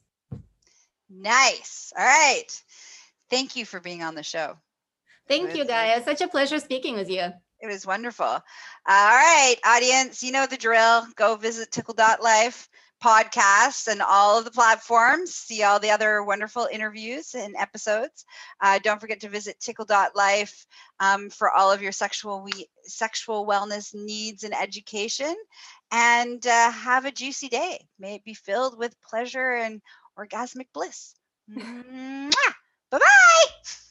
Nice. 1.09 1.93
All 1.97 2.05
right. 2.05 2.47
Thank 3.29 3.55
you 3.55 3.65
for 3.65 3.79
being 3.79 4.03
on 4.03 4.15
the 4.15 4.23
show. 4.23 4.57
Thank 5.27 5.55
you, 5.55 5.65
guys. 5.65 6.03
Such 6.03 6.21
a 6.21 6.27
pleasure 6.27 6.59
speaking 6.59 6.95
with 6.95 7.09
you. 7.09 7.31
It 7.59 7.67
was 7.67 7.85
wonderful. 7.85 8.25
All 8.25 8.41
right, 8.85 9.55
audience, 9.65 10.21
you 10.23 10.31
know 10.31 10.45
the 10.45 10.57
drill. 10.57 11.07
Go 11.15 11.35
visit 11.35 11.71
tickle.life 11.71 12.69
podcasts 13.03 13.87
and 13.87 14.01
all 14.01 14.39
of 14.39 14.45
the 14.45 14.51
platforms. 14.51 15.33
See 15.33 15.63
all 15.63 15.79
the 15.79 15.91
other 15.91 16.23
wonderful 16.23 16.67
interviews 16.71 17.35
and 17.35 17.55
episodes. 17.55 18.25
Uh, 18.61 18.79
don't 18.79 18.99
forget 18.99 19.21
to 19.21 19.29
visit 19.29 19.59
tickle.life 19.59 20.65
um, 20.99 21.29
for 21.29 21.51
all 21.51 21.71
of 21.71 21.81
your 21.81 21.91
sexual 21.91 22.41
we- 22.41 22.67
sexual 22.83 23.45
wellness 23.47 23.93
needs 23.93 24.43
and 24.43 24.53
education. 24.55 25.35
And 25.91 26.45
uh, 26.45 26.71
have 26.71 27.05
a 27.05 27.11
juicy 27.11 27.49
day. 27.49 27.87
May 27.99 28.15
it 28.15 28.23
be 28.25 28.33
filled 28.33 28.77
with 28.77 28.99
pleasure 29.01 29.51
and 29.51 29.81
orgasmic 30.17 30.67
bliss. 30.73 31.15
Bye 32.89 32.99
bye. 32.99 33.86